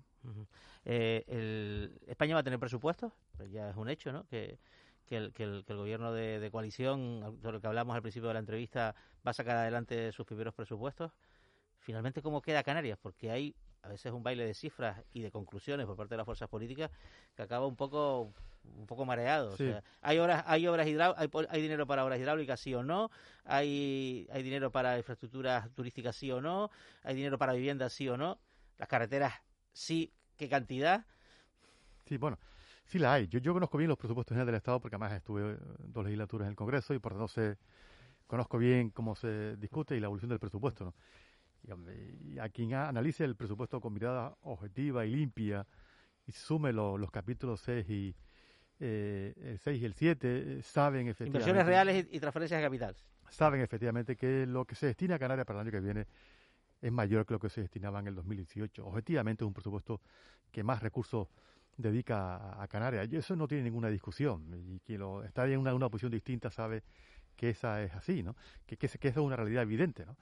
Eh, 0.86 1.92
¿España 2.08 2.34
va 2.34 2.40
a 2.40 2.44
tener 2.44 2.60
presupuestos? 2.60 3.14
Pues 3.38 3.52
ya 3.52 3.70
es 3.70 3.76
un 3.76 3.90
hecho, 3.90 4.12
¿no? 4.12 4.26
Que 4.26 4.58
el, 5.16 5.34
que 5.34 5.44
el, 5.44 5.64
gobierno 5.64 6.12
de, 6.12 6.50
coalición, 6.52 7.38
sobre 7.42 7.58
el 7.58 7.62
que 7.62 7.68
hablamos 7.68 7.96
al 7.96 8.02
principio 8.02 8.30
de 8.30 8.34
la 8.34 8.40
entrevista, 8.40 8.96
va 9.26 9.32
a 9.32 9.34
sacar 9.34 9.58
adelante 9.58 10.12
sus 10.12 10.26
primeros 10.26 10.54
presupuestos. 10.54 11.12
Finalmente, 11.80 12.22
¿cómo 12.22 12.42
queda 12.42 12.64
Canarias? 12.64 12.98
Porque 13.02 13.30
hay 13.30 13.56
a 13.84 13.90
veces 13.90 14.12
un 14.12 14.24
baile 14.24 14.46
de 14.46 14.54
cifras 14.54 15.02
y 15.14 15.22
de 15.22 15.32
conclusiones 15.32 15.86
por 15.86 15.96
parte 15.96 16.14
de 16.14 16.18
las 16.18 16.26
fuerzas 16.26 16.50
políticas 16.50 16.90
que 17.36 17.44
acaba 17.44 17.68
un 17.68 17.76
poco 17.76 18.34
un 18.78 18.88
poco 18.88 19.06
mareado. 19.06 19.56
hay 20.02 20.20
obras, 20.20 20.44
hay 20.48 20.66
obras 20.68 20.88
hay, 20.88 21.30
hay, 21.50 21.62
dinero 21.62 21.86
para 21.86 22.06
obras 22.06 22.18
hidráulicas 22.18 22.60
sí 22.62 22.74
o 22.74 22.82
no, 22.82 23.12
hay, 23.44 24.26
hay 24.32 24.42
dinero 24.42 24.72
para 24.72 24.98
infraestructuras 24.98 25.70
turísticas 25.76 26.16
sí 26.16 26.32
o 26.32 26.40
no, 26.40 26.72
hay 27.04 27.16
dinero 27.16 27.38
para 27.38 27.52
viviendas 27.52 27.92
sí 27.92 28.08
o 28.08 28.16
no, 28.16 28.40
las 28.78 28.88
carreteras 28.88 29.34
sí, 29.74 30.14
qué 30.38 30.48
cantidad. 30.48 31.06
Sí, 32.06 32.18
bueno, 32.18 32.40
Sí 32.86 33.00
la 33.00 33.14
hay. 33.14 33.28
Yo, 33.28 33.40
yo 33.40 33.54
conozco 33.54 33.78
bien 33.78 33.90
los 33.90 33.98
presupuestos 33.98 34.36
generales 34.36 34.52
del 34.52 34.58
Estado 34.58 34.80
porque 34.80 34.96
además 34.96 35.14
estuve 35.14 35.58
dos 35.80 36.04
legislaturas 36.04 36.46
en 36.46 36.52
el 36.52 36.56
Congreso 36.56 36.94
y 36.94 37.00
por 37.00 37.14
tanto 37.14 37.28
sé, 37.28 37.58
conozco 38.28 38.58
bien 38.58 38.90
cómo 38.90 39.16
se 39.16 39.56
discute 39.58 39.96
y 39.96 40.00
la 40.00 40.06
evolución 40.06 40.30
del 40.30 40.40
presupuesto. 40.40 40.86
¿no? 40.86 40.94
Y, 41.64 42.40
a 42.40 42.50
quien 42.50 42.74
analice 42.74 43.24
el 43.24 43.36
presupuesto 43.36 43.80
con 43.80 43.94
mirada 43.94 44.36
objetiva 44.42 45.06
y 45.06 45.16
limpia 45.16 45.66
y 46.26 46.32
sume 46.32 46.74
los 46.74 47.12
capítulos 47.12 47.62
6 47.62 47.90
y, 47.90 48.16
eh, 48.80 49.34
el 49.38 49.60
6 49.60 49.82
y 49.82 49.86
el 49.86 49.94
7, 49.94 50.62
saben 50.62 51.08
efectivamente... 51.08 51.50
Inversiones 51.50 51.66
reales 51.66 52.08
y, 52.12 52.20
transferencias 52.20 52.60
de 52.60 52.66
capital. 52.66 52.96
Saben 53.30 53.62
efectivamente 53.62 54.16
que 54.16 54.46
lo 54.46 54.66
que 54.66 54.76
se 54.76 54.88
destina 54.88 55.16
a 55.16 55.20
Canarias 55.20 55.46
para 55.46 55.62
el 55.62 55.68
año 55.68 55.72
que 55.72 55.80
viene 55.80 56.08
es 56.82 56.92
mayor 56.92 57.26
que 57.26 57.34
lo 57.34 57.40
que 57.40 57.50
se 57.50 57.62
destinaba 57.62 58.00
en 58.00 58.08
el 58.08 58.16
2018. 58.16 58.86
Objetivamente 58.86 59.44
es 59.44 59.48
un 59.48 59.54
presupuesto 59.54 60.02
que 60.52 60.64
más 60.64 60.84
recursos 60.84 61.28
dedica 61.78 62.62
a, 62.62 62.68
Canarias. 62.68 63.08
Y 63.12 63.16
eso 63.16 63.36
no 63.36 63.48
tiene 63.48 63.64
ninguna 63.64 63.88
discusión. 63.88 64.54
Y 64.54 64.80
quien 64.82 65.00
lo, 65.00 65.24
está 65.24 65.48
en 65.48 65.60
una, 65.60 65.74
una 65.74 65.90
posición 65.90 66.12
distinta 66.12 66.52
sabe 66.52 66.84
que 67.36 67.50
esa 67.50 67.82
es 67.82 67.94
así, 67.94 68.22
¿no? 68.22 68.36
Que, 68.66 68.78
que, 68.78 68.88
que 68.88 69.08
esa 69.08 69.20
es 69.20 69.26
una 69.26 69.36
realidad 69.36 69.64
evidente, 69.64 70.06
¿no? 70.06 70.18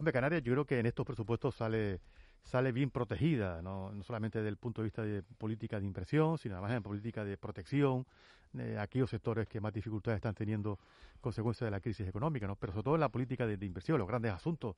Hombre, 0.00 0.14
Canarias 0.14 0.42
yo 0.42 0.54
creo 0.54 0.64
que 0.64 0.78
en 0.78 0.86
estos 0.86 1.04
presupuestos 1.04 1.54
sale 1.54 2.00
sale 2.42 2.72
bien 2.72 2.90
protegida, 2.90 3.60
¿no? 3.60 3.92
no 3.92 4.02
solamente 4.02 4.38
desde 4.38 4.48
el 4.48 4.56
punto 4.56 4.80
de 4.80 4.86
vista 4.86 5.02
de 5.02 5.22
política 5.22 5.78
de 5.78 5.84
impresión, 5.84 6.38
sino 6.38 6.54
además 6.54 6.72
en 6.72 6.82
política 6.82 7.22
de 7.22 7.36
protección 7.36 8.06
de 8.54 8.78
aquellos 8.78 9.10
sectores 9.10 9.46
que 9.46 9.60
más 9.60 9.74
dificultades 9.74 10.16
están 10.16 10.34
teniendo 10.34 10.78
consecuencia 11.20 11.66
de 11.66 11.70
la 11.70 11.80
crisis 11.80 12.08
económica, 12.08 12.46
¿no? 12.46 12.56
pero 12.56 12.72
sobre 12.72 12.84
todo 12.84 12.94
en 12.94 13.00
la 13.02 13.10
política 13.10 13.46
de, 13.46 13.66
inversión, 13.66 13.98
los 13.98 14.08
grandes 14.08 14.32
asuntos 14.32 14.74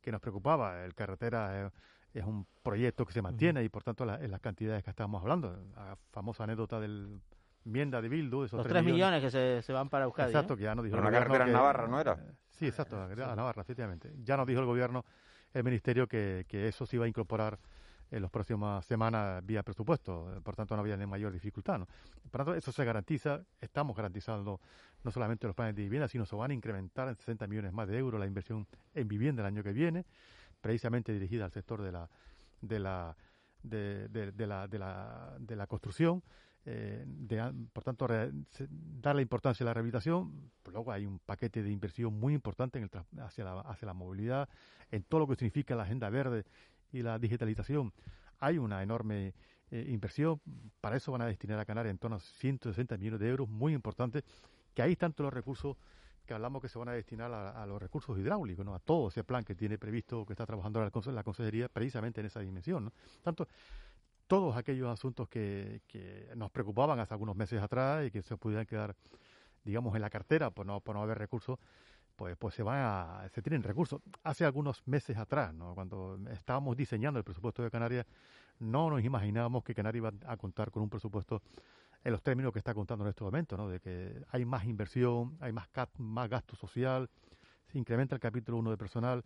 que 0.00 0.10
nos 0.10 0.22
preocupaba, 0.22 0.82
el 0.82 0.94
carretera, 0.94 1.70
es 2.14 2.24
un 2.24 2.46
proyecto 2.62 3.04
que 3.04 3.12
se 3.12 3.20
mantiene 3.20 3.62
y 3.62 3.68
por 3.68 3.82
tanto 3.82 4.04
en 4.18 4.30
las 4.30 4.40
cantidades 4.40 4.82
que 4.82 4.88
estábamos 4.88 5.20
hablando. 5.20 5.54
La 5.76 5.98
famosa 6.10 6.44
anécdota 6.44 6.80
del 6.80 7.20
enmienda 7.64 8.00
de 8.00 8.08
Bildu, 8.08 8.44
esos 8.44 8.58
Los 8.58 8.66
3 8.66 8.84
millones, 8.84 9.20
que 9.22 9.30
se, 9.30 9.62
se, 9.62 9.72
van 9.72 9.88
para 9.88 10.04
Euskadi. 10.04 10.28
Exacto, 10.28 10.54
¿eh? 10.54 10.56
que 10.58 10.62
ya 10.64 10.74
nos 10.74 10.84
dijo 10.84 10.96
Pero 10.96 11.08
el 11.08 11.14
carretera 11.14 11.46
en 11.46 11.52
Navarra, 11.52 11.88
¿no 11.88 12.00
era? 12.00 12.18
Sí, 12.50 12.66
exacto, 12.66 13.00
a 13.00 13.36
Navarra, 13.36 13.62
efectivamente. 13.62 14.12
Ya 14.22 14.36
nos 14.36 14.46
dijo 14.46 14.60
el 14.60 14.66
gobierno, 14.66 15.04
el 15.52 15.64
ministerio, 15.64 16.06
que, 16.06 16.44
que 16.48 16.68
eso 16.68 16.86
se 16.86 16.96
iba 16.96 17.04
a 17.04 17.08
incorporar 17.08 17.58
en 18.10 18.22
las 18.22 18.30
próximas 18.30 18.84
semanas 18.84 19.44
vía 19.44 19.62
presupuesto, 19.62 20.40
por 20.44 20.54
tanto 20.54 20.76
no 20.76 20.82
había 20.82 20.96
ni 20.96 21.06
mayor 21.06 21.32
dificultad. 21.32 21.80
¿no? 21.80 21.86
Por 22.30 22.38
tanto, 22.38 22.54
eso 22.54 22.70
se 22.70 22.84
garantiza, 22.84 23.40
estamos 23.60 23.96
garantizando 23.96 24.60
no 25.02 25.10
solamente 25.10 25.46
los 25.46 25.56
planes 25.56 25.74
de 25.74 25.82
vivienda, 25.82 26.06
sino 26.06 26.24
se 26.24 26.36
van 26.36 26.52
a 26.52 26.54
incrementar 26.54 27.08
en 27.08 27.16
60 27.16 27.46
millones 27.46 27.72
más 27.72 27.88
de 27.88 27.98
euros 27.98 28.20
la 28.20 28.26
inversión 28.26 28.66
en 28.94 29.08
vivienda 29.08 29.42
el 29.42 29.46
año 29.46 29.62
que 29.62 29.72
viene 29.72 30.04
precisamente 30.60 31.12
dirigida 31.12 31.44
al 31.44 31.50
sector 31.50 31.82
de 31.82 31.92
la 31.92 32.08
de 32.60 32.78
la 32.78 33.16
de, 33.62 34.08
de, 34.08 34.46
la, 34.46 34.68
de, 34.68 34.78
la, 34.78 35.36
de 35.38 35.56
la 35.56 35.66
construcción, 35.66 36.22
eh, 36.66 37.04
por 37.72 37.84
tanto, 37.84 38.06
dar 38.06 39.14
la 39.14 39.22
importancia 39.22 39.64
a 39.64 39.66
la 39.66 39.74
rehabilitación. 39.74 40.50
Luego 40.72 40.92
hay 40.92 41.04
un 41.04 41.18
paquete 41.18 41.62
de 41.62 41.70
inversión 41.70 42.18
muy 42.18 42.34
importante 42.34 42.78
en 42.78 42.84
el, 42.84 43.20
hacia, 43.20 43.44
la, 43.44 43.60
hacia 43.60 43.86
la 43.86 43.94
movilidad, 43.94 44.48
en 44.90 45.02
todo 45.02 45.20
lo 45.20 45.26
que 45.28 45.36
significa 45.36 45.74
la 45.74 45.82
agenda 45.82 46.08
verde 46.10 46.44
y 46.92 47.02
la 47.02 47.18
digitalización. 47.18 47.92
Hay 48.38 48.58
una 48.58 48.82
enorme 48.82 49.34
eh, 49.70 49.86
inversión. 49.88 50.40
Para 50.80 50.96
eso 50.96 51.12
van 51.12 51.22
a 51.22 51.26
destinar 51.26 51.58
a 51.58 51.64
Canarias 51.64 51.90
en 51.90 51.98
torno 51.98 52.16
a 52.16 52.20
160 52.20 52.96
millones 52.96 53.20
de 53.20 53.28
euros, 53.28 53.48
muy 53.48 53.74
importante, 53.74 54.24
que 54.72 54.82
ahí 54.82 54.96
todos 54.96 55.20
los 55.20 55.32
recursos 55.32 55.76
que 56.26 56.32
hablamos 56.32 56.62
que 56.62 56.68
se 56.68 56.78
van 56.78 56.88
a 56.88 56.92
destinar 56.92 57.30
a, 57.32 57.66
los 57.66 57.80
recursos 57.80 58.18
hidráulicos, 58.18 58.64
¿no? 58.64 58.74
a 58.74 58.78
todo 58.78 59.08
ese 59.08 59.24
plan 59.24 59.44
que 59.44 59.54
tiene 59.54 59.76
previsto, 59.76 60.24
que 60.24 60.32
está 60.32 60.46
trabajando 60.46 60.80
la, 60.80 60.90
la 61.12 61.22
Consejería 61.22 61.68
precisamente 61.68 62.20
en 62.20 62.26
esa 62.26 62.40
dimensión. 62.40 62.86
¿no? 62.86 62.92
Tanto, 63.22 63.46
todos 64.26 64.56
aquellos 64.56 64.88
asuntos 64.88 65.28
que, 65.28 65.82
que, 65.86 66.30
nos 66.36 66.50
preocupaban 66.50 66.98
hace 66.98 67.14
algunos 67.14 67.36
meses 67.36 67.62
atrás 67.62 68.06
y 68.06 68.10
que 68.10 68.22
se 68.22 68.36
pudieran 68.36 68.66
quedar, 68.66 68.96
digamos, 69.64 69.94
en 69.94 70.02
la 70.02 70.10
cartera 70.10 70.50
por 70.50 70.66
no, 70.66 70.80
por 70.80 70.94
no 70.94 71.02
haber 71.02 71.18
recursos, 71.18 71.58
pues, 72.16 72.36
pues 72.36 72.54
se 72.54 72.62
van 72.62 72.78
a, 72.80 73.28
se 73.32 73.42
tienen 73.42 73.62
recursos. 73.62 74.00
Hace 74.22 74.44
algunos 74.44 74.86
meses 74.86 75.16
atrás, 75.16 75.52
¿no? 75.52 75.74
cuando 75.74 76.18
estábamos 76.30 76.76
diseñando 76.76 77.18
el 77.18 77.24
presupuesto 77.24 77.62
de 77.62 77.70
Canarias, 77.70 78.06
no 78.58 78.88
nos 78.90 79.02
imaginábamos 79.04 79.64
que 79.64 79.74
Canarias 79.74 79.98
iba 80.00 80.32
a 80.32 80.36
contar 80.36 80.70
con 80.70 80.82
un 80.82 80.90
presupuesto 80.90 81.42
en 82.02 82.12
los 82.12 82.22
términos 82.22 82.52
que 82.52 82.58
está 82.58 82.74
contando 82.74 83.04
en 83.04 83.10
este 83.10 83.24
momento, 83.24 83.56
¿no? 83.56 83.68
de 83.68 83.80
que 83.80 84.22
hay 84.28 84.44
más 84.44 84.64
inversión, 84.64 85.36
hay 85.40 85.52
más, 85.52 85.68
más 85.98 86.28
gasto 86.28 86.54
social, 86.54 87.08
se 87.66 87.78
incrementa 87.78 88.14
el 88.14 88.20
capítulo 88.20 88.58
1 88.58 88.70
de 88.70 88.76
personal, 88.76 89.24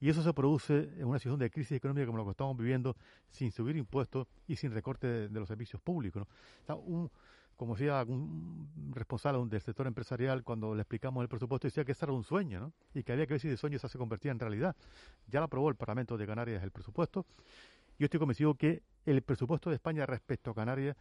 y 0.00 0.10
eso 0.10 0.22
se 0.22 0.32
produce 0.32 0.90
en 0.98 1.04
una 1.04 1.18
situación 1.18 1.38
de 1.38 1.50
crisis 1.50 1.72
económica 1.72 2.06
como 2.06 2.18
la 2.18 2.24
que 2.24 2.30
estamos 2.30 2.56
viviendo, 2.56 2.96
sin 3.30 3.50
subir 3.50 3.76
impuestos 3.76 4.26
y 4.46 4.56
sin 4.56 4.72
recorte 4.72 5.06
de, 5.06 5.40
los 5.40 5.48
servicios 5.48 5.80
públicos. 5.80 6.26
¿no? 6.68 7.10
como 7.56 7.74
decía 7.74 8.00
algún 8.00 8.68
responsable 8.94 9.42
del 9.48 9.60
sector 9.60 9.86
empresarial 9.86 10.44
cuando 10.44 10.74
le 10.74 10.82
explicamos 10.82 11.22
el 11.22 11.28
presupuesto, 11.28 11.66
decía 11.66 11.84
que 11.84 11.92
ese 11.92 12.04
era 12.04 12.12
un 12.12 12.22
sueño, 12.22 12.60
¿no? 12.60 12.72
Y 12.94 13.02
que 13.02 13.12
había 13.12 13.26
que 13.26 13.32
ver 13.32 13.40
si 13.40 13.48
de 13.48 13.56
sueño 13.56 13.78
se 13.78 13.98
convertía 13.98 14.30
en 14.30 14.38
realidad. 14.38 14.76
Ya 15.26 15.40
lo 15.40 15.46
aprobó 15.46 15.70
el 15.70 15.74
Parlamento 15.74 16.18
de 16.18 16.26
Canarias 16.26 16.62
el 16.62 16.70
presupuesto. 16.70 17.24
Yo 17.98 18.04
estoy 18.04 18.20
convencido 18.20 18.54
que 18.54 18.82
el 19.06 19.22
presupuesto 19.22 19.70
de 19.70 19.76
España 19.76 20.04
respecto 20.04 20.50
a 20.50 20.54
Canarias 20.54 20.96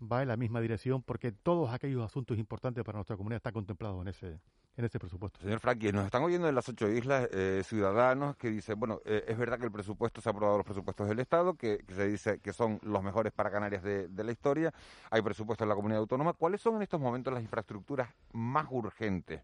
va 0.00 0.22
en 0.22 0.28
la 0.28 0.36
misma 0.36 0.60
dirección 0.60 1.02
porque 1.02 1.32
todos 1.32 1.72
aquellos 1.72 2.04
asuntos 2.04 2.38
importantes 2.38 2.84
para 2.84 2.98
nuestra 2.98 3.16
comunidad 3.16 3.38
están 3.38 3.54
contemplados 3.54 4.00
en 4.02 4.08
ese 4.08 4.40
en 4.76 4.84
ese 4.84 4.98
presupuesto. 4.98 5.40
Señor 5.40 5.60
Franqui, 5.60 5.90
nos 5.90 6.04
están 6.04 6.22
oyendo 6.22 6.48
en 6.48 6.54
las 6.54 6.68
ocho 6.68 6.88
islas 6.88 7.28
eh, 7.32 7.62
ciudadanos 7.64 8.36
que 8.36 8.50
dicen, 8.50 8.78
bueno, 8.78 9.00
eh, 9.06 9.24
es 9.26 9.38
verdad 9.38 9.58
que 9.58 9.64
el 9.64 9.72
presupuesto 9.72 10.20
se 10.20 10.28
ha 10.28 10.32
aprobado 10.32 10.58
los 10.58 10.66
presupuestos 10.66 11.08
del 11.08 11.18
Estado, 11.18 11.54
que, 11.54 11.82
se 11.88 12.06
dice 12.06 12.40
que 12.40 12.52
son 12.52 12.78
los 12.82 13.02
mejores 13.02 13.32
para 13.32 13.50
Canarias 13.50 13.82
de, 13.82 14.24
la 14.24 14.32
historia, 14.32 14.72
hay 15.10 15.22
presupuestos 15.22 15.64
en 15.64 15.70
la 15.70 15.74
comunidad 15.74 16.00
autónoma. 16.00 16.34
¿Cuáles 16.34 16.60
son 16.60 16.76
en 16.76 16.82
estos 16.82 17.00
momentos 17.00 17.32
las 17.32 17.42
infraestructuras 17.42 18.10
más 18.32 18.66
urgentes 18.70 19.40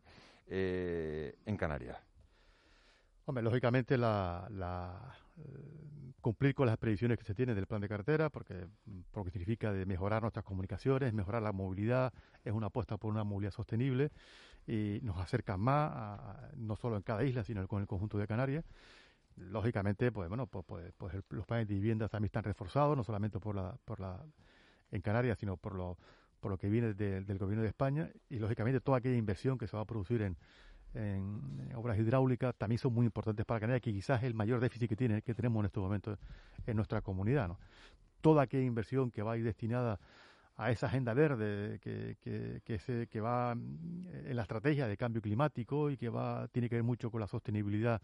eh, 0.49 1.35
en 1.47 1.57
Canarias? 1.57 1.97
Hombre, 3.25 3.43
lógicamente 3.43 3.97
la, 3.97 5.17
cumplir 6.21 6.55
con 6.55 6.67
las 6.67 6.77
previsiones 6.77 7.17
que 7.17 7.25
se 7.25 7.35
tienen 7.35 7.55
del 7.55 7.67
plan 7.67 7.81
de 7.81 7.89
carretera, 7.89 8.29
porque, 8.29 8.67
porque 9.13 9.31
significa 9.31 9.73
de 9.73 9.87
mejorar 9.87 10.21
nuestras 10.21 10.45
comunicaciones, 10.45 11.15
mejorar 11.15 11.41
la 11.41 11.53
movilidad, 11.53 12.13
es 12.45 12.53
una 12.53 12.67
apuesta 12.67 12.99
por 12.99 13.11
una 13.11 13.25
movilidad 13.25 13.53
sostenible 13.53 14.11
y 14.67 15.01
nos 15.03 15.19
acerca 15.19 15.57
más, 15.57 16.21
no 16.57 16.77
solo 16.77 16.97
en 16.97 17.03
cada 17.03 17.25
isla, 17.25 17.45
sino 17.45 17.67
con 17.67 17.81
el 17.81 17.87
conjunto 17.87 18.19
de 18.19 18.27
Canarias. 18.27 18.65
Lógicamente, 19.37 20.13
pues 20.13 20.29
bueno, 20.29 20.47
pues, 20.47 20.65
pues, 20.67 20.93
pues 20.97 21.15
los 21.31 21.47
planes 21.47 21.67
de 21.69 21.75
vivienda 21.75 22.09
también 22.09 22.27
están 22.27 22.45
reforzados, 22.45 22.97
no 22.97 23.03
solamente 23.03 23.41
por 23.41 23.55
la, 23.55 23.77
por 23.85 23.99
la, 23.99 24.23
en 24.91 25.01
Canarias, 25.01 25.39
sino 25.39 25.57
por 25.57 25.75
lo, 25.75 25.97
por 26.41 26.51
lo 26.51 26.59
que 26.59 26.69
viene 26.69 26.93
del 26.95 27.39
gobierno 27.39 27.63
de 27.63 27.69
España 27.69 28.11
y 28.29 28.39
lógicamente 28.39 28.81
toda 28.81 28.99
aquella 28.99 29.17
inversión 29.17 29.59
que 29.59 29.67
se 29.67 29.77
va 29.77 29.83
a 29.83 29.87
producir 29.87 30.23
en, 30.23 30.37
en, 30.95 31.73
obras 31.75 31.99
hidráulicas 31.99 32.55
también 32.57 32.79
son 32.79 32.93
muy 32.93 33.07
importantes 33.07 33.47
para 33.47 33.61
Canarias, 33.61 33.83
que 33.83 33.93
quizás 33.93 34.23
es 34.23 34.27
el 34.27 34.35
mayor 34.35 34.61
déficit 34.61 34.89
que 34.89 34.97
tiene 34.97 35.23
que 35.23 35.35
tenemos 35.35 35.61
en 35.61 35.67
estos 35.67 35.83
momentos 35.83 36.19
en 36.67 36.77
nuestra 36.77 37.01
comunidad. 37.01 37.49
¿no? 37.49 37.59
Toda 38.21 38.43
aquella 38.43 38.65
inversión 38.65 39.11
que 39.11 39.23
va 39.23 39.33
a 39.33 39.37
ir 39.39 39.45
destinada 39.45 39.99
a 40.57 40.71
esa 40.71 40.87
agenda 40.87 41.15
verde 41.15 41.79
que, 41.81 42.17
que, 42.21 42.61
que, 42.65 42.79
se, 42.79 43.07
que 43.07 43.21
va 43.21 43.55
mm, 43.55 44.09
en 44.27 44.37
la 44.37 44.43
estrategia 44.43 44.87
de 44.87 44.97
cambio 44.97 45.23
climático 45.23 45.91
y 45.91 45.97
que 45.97 46.09
va 46.09 46.49
tiene 46.49 46.69
que 46.69 46.77
ver 46.77 46.85
mucho 46.85 47.11
con 47.11 47.21
la 47.21 47.27
sostenibilidad 47.27 48.01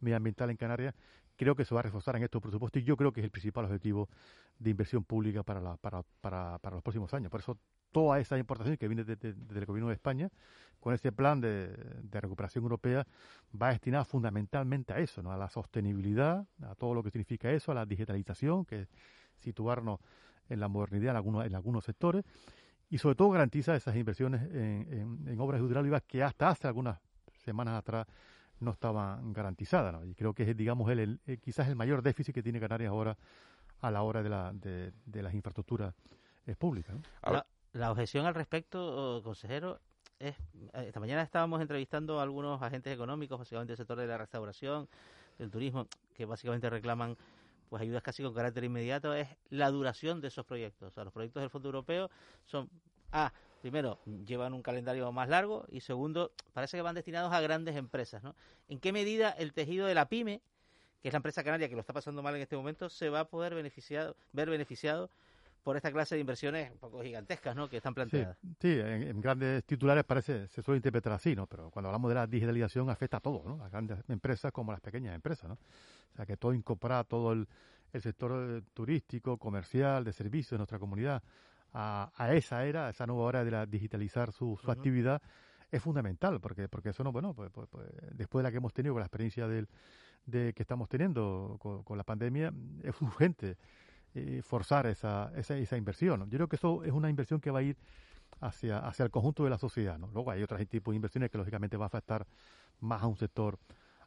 medioambiental 0.00 0.50
en 0.50 0.56
Canarias, 0.56 0.94
creo 1.36 1.54
que 1.54 1.64
se 1.64 1.74
va 1.74 1.80
a 1.80 1.82
reforzar 1.84 2.16
en 2.16 2.22
estos 2.24 2.42
presupuestos 2.42 2.82
y 2.82 2.84
yo 2.84 2.96
creo 2.96 3.12
que 3.12 3.20
es 3.20 3.24
el 3.24 3.30
principal 3.30 3.64
objetivo 3.64 4.08
de 4.58 4.70
inversión 4.70 5.04
pública 5.04 5.42
para, 5.42 5.60
la, 5.60 5.76
para, 5.76 6.02
para, 6.20 6.58
para 6.58 6.76
los 6.76 6.82
próximos 6.82 7.12
años. 7.14 7.30
Por 7.30 7.40
eso 7.40 7.58
toda 7.90 8.18
esa 8.18 8.38
importación 8.38 8.76
que 8.76 8.88
viene 8.88 9.04
del 9.04 9.66
gobierno 9.66 9.88
de 9.88 9.94
España, 9.94 10.30
con 10.80 10.94
ese 10.94 11.12
plan 11.12 11.40
de, 11.40 11.68
de, 12.02 12.20
recuperación 12.20 12.64
europea, 12.64 13.06
va 13.60 13.70
destinada 13.70 14.04
fundamentalmente 14.04 14.92
a 14.92 14.98
eso, 14.98 15.22
¿no? 15.22 15.30
a 15.30 15.36
la 15.36 15.48
sostenibilidad, 15.48 16.46
a 16.62 16.74
todo 16.74 16.94
lo 16.94 17.02
que 17.02 17.10
significa 17.10 17.50
eso, 17.50 17.70
a 17.70 17.74
la 17.74 17.86
digitalización, 17.86 18.64
que 18.64 18.88
situarnos 19.38 20.00
en 20.52 20.60
la 20.60 20.68
modernidad 20.68 21.10
en 21.10 21.16
algunos, 21.16 21.46
en 21.46 21.54
algunos 21.54 21.84
sectores 21.84 22.24
y 22.92 22.98
sobre 22.98 23.14
todo 23.14 23.30
garantiza 23.30 23.74
esas 23.74 23.96
inversiones 23.96 24.42
en, 24.52 25.40
obras 25.40 25.62
hidráulicas 25.62 26.02
que 26.02 26.22
hasta 26.22 26.50
hace 26.50 26.68
algunas 26.68 27.00
semanas 27.42 27.78
atrás 27.78 28.06
no 28.60 28.72
estaban 28.72 29.32
garantizadas. 29.32 30.04
Y 30.04 30.14
creo 30.14 30.34
que 30.34 30.42
es, 30.42 30.54
digamos, 30.54 30.90
el, 30.90 31.18
quizás 31.40 31.68
el 31.68 31.74
mayor 31.74 32.02
déficit 32.02 32.34
que 32.34 32.42
tiene 32.42 32.60
Canarias 32.60 32.90
ahora 32.90 33.16
a 33.80 33.90
la 33.90 34.02
hora 34.02 34.22
de, 34.22 34.28
la, 34.28 34.52
de, 34.52 35.22
las 35.22 35.32
infraestructuras 35.32 35.94
eh, 36.46 36.54
públicas. 36.54 36.94
La, 37.72 37.90
objeción 37.90 38.26
al 38.26 38.34
respecto, 38.34 39.22
consejero, 39.24 39.80
es, 40.18 40.36
eh, 40.74 40.84
esta 40.88 41.00
mañana 41.00 41.22
estábamos 41.22 41.62
entrevistando 41.62 42.20
a 42.20 42.22
algunos 42.22 42.60
agentes 42.60 42.92
económicos, 42.92 43.38
básicamente 43.38 43.70
del 43.70 43.78
sector 43.78 43.96
de 43.96 44.06
la 44.06 44.18
restauración, 44.18 44.86
del 45.38 45.50
turismo, 45.50 45.86
que 46.14 46.26
básicamente 46.26 46.68
reclaman 46.68 47.16
pues 47.72 47.80
ayudas 47.80 48.02
casi 48.02 48.22
con 48.22 48.34
carácter 48.34 48.64
inmediato, 48.64 49.14
es 49.14 49.26
la 49.48 49.70
duración 49.70 50.20
de 50.20 50.28
esos 50.28 50.44
proyectos. 50.44 50.88
O 50.88 50.90
sea, 50.90 51.04
los 51.04 51.12
proyectos 51.14 51.40
del 51.40 51.48
Fondo 51.48 51.68
Europeo 51.70 52.10
son, 52.44 52.68
ah, 53.12 53.32
primero, 53.62 53.98
llevan 54.26 54.52
un 54.52 54.60
calendario 54.60 55.10
más 55.10 55.26
largo 55.30 55.64
y 55.70 55.80
segundo, 55.80 56.32
parece 56.52 56.76
que 56.76 56.82
van 56.82 56.94
destinados 56.94 57.32
a 57.32 57.40
grandes 57.40 57.74
empresas, 57.76 58.22
¿no? 58.22 58.36
¿En 58.68 58.78
qué 58.78 58.92
medida 58.92 59.30
el 59.30 59.54
tejido 59.54 59.86
de 59.86 59.94
la 59.94 60.10
pyme, 60.10 60.42
que 61.00 61.08
es 61.08 61.14
la 61.14 61.16
empresa 61.16 61.42
canaria 61.42 61.70
que 61.70 61.74
lo 61.74 61.80
está 61.80 61.94
pasando 61.94 62.22
mal 62.22 62.36
en 62.36 62.42
este 62.42 62.56
momento, 62.56 62.90
se 62.90 63.08
va 63.08 63.20
a 63.20 63.24
poder 63.24 63.54
beneficiado, 63.54 64.16
ver 64.32 64.50
beneficiado 64.50 65.08
por 65.62 65.76
esta 65.76 65.92
clase 65.92 66.16
de 66.16 66.20
inversiones 66.20 66.70
un 66.72 66.78
poco 66.78 67.02
gigantescas 67.02 67.54
¿no? 67.54 67.68
que 67.68 67.76
están 67.76 67.94
planteadas. 67.94 68.36
Sí, 68.60 68.78
en, 68.80 69.20
grandes 69.20 69.64
titulares 69.64 70.04
parece, 70.04 70.48
se 70.48 70.62
suele 70.62 70.78
interpretar 70.78 71.12
así, 71.12 71.36
¿no? 71.36 71.46
pero 71.46 71.70
cuando 71.70 71.88
hablamos 71.88 72.08
de 72.08 72.14
la 72.16 72.26
digitalización 72.26 72.90
afecta 72.90 73.18
a 73.18 73.20
todo, 73.20 73.42
¿no? 73.44 73.64
a 73.64 73.68
grandes 73.68 73.98
empresas 74.08 74.52
como 74.52 74.72
a 74.72 74.74
las 74.74 74.80
pequeñas 74.80 75.14
empresas. 75.14 75.48
¿no? 75.48 75.54
O 75.54 76.16
sea, 76.16 76.26
que 76.26 76.36
todo 76.36 76.52
incorpora 76.52 77.04
todo 77.04 77.32
el, 77.32 77.46
sector 78.00 78.32
eh, 78.32 78.62
turístico, 78.72 79.36
comercial, 79.36 80.02
de 80.02 80.12
servicios 80.12 80.52
de 80.52 80.58
nuestra 80.58 80.78
comunidad 80.78 81.22
a, 81.74 82.10
esa 82.32 82.64
era, 82.64 82.86
a 82.86 82.90
esa 82.90 83.06
nueva 83.06 83.22
hora 83.22 83.44
de 83.44 83.50
la 83.50 83.66
digitalizar 83.66 84.32
su, 84.32 84.58
actividad 84.66 85.22
es 85.70 85.82
fundamental, 85.82 86.38
porque 86.38 86.68
porque 86.68 86.90
eso 86.90 87.02
no, 87.02 87.12
bueno, 87.12 87.32
pues, 87.32 87.50
pues, 87.50 87.66
pues, 87.70 87.86
después 88.12 88.42
de 88.42 88.44
la 88.44 88.50
que 88.50 88.58
hemos 88.58 88.74
tenido 88.74 88.94
con 88.94 89.00
la 89.00 89.06
experiencia 89.06 89.48
del, 89.48 89.68
de 90.26 90.52
que 90.52 90.62
estamos 90.62 90.86
teniendo 90.88 91.56
con 91.58 91.96
la 91.96 92.04
pandemia, 92.04 92.52
es 92.82 93.00
urgente 93.00 93.56
eh, 94.14 94.42
forzar 94.42 94.86
esa, 94.86 95.32
esa, 95.36 95.56
esa 95.56 95.76
inversión. 95.76 96.28
Yo 96.30 96.38
creo 96.38 96.48
que 96.48 96.56
eso 96.56 96.84
es 96.84 96.92
una 96.92 97.10
inversión 97.10 97.40
que 97.40 97.50
va 97.50 97.60
a 97.60 97.62
ir 97.62 97.76
hacia, 98.40 98.78
hacia 98.78 99.04
el 99.04 99.10
conjunto 99.10 99.44
de 99.44 99.50
la 99.50 99.58
sociedad. 99.58 99.98
Luego 100.12 100.30
hay 100.30 100.42
otros 100.42 100.60
tipos 100.68 100.92
de 100.92 100.96
inversiones 100.96 101.30
que 101.30 101.38
lógicamente 101.38 101.76
va 101.76 101.86
a 101.86 101.88
afectar 101.88 102.26
más 102.80 103.02
a 103.02 103.06
un 103.06 103.16
sector 103.16 103.58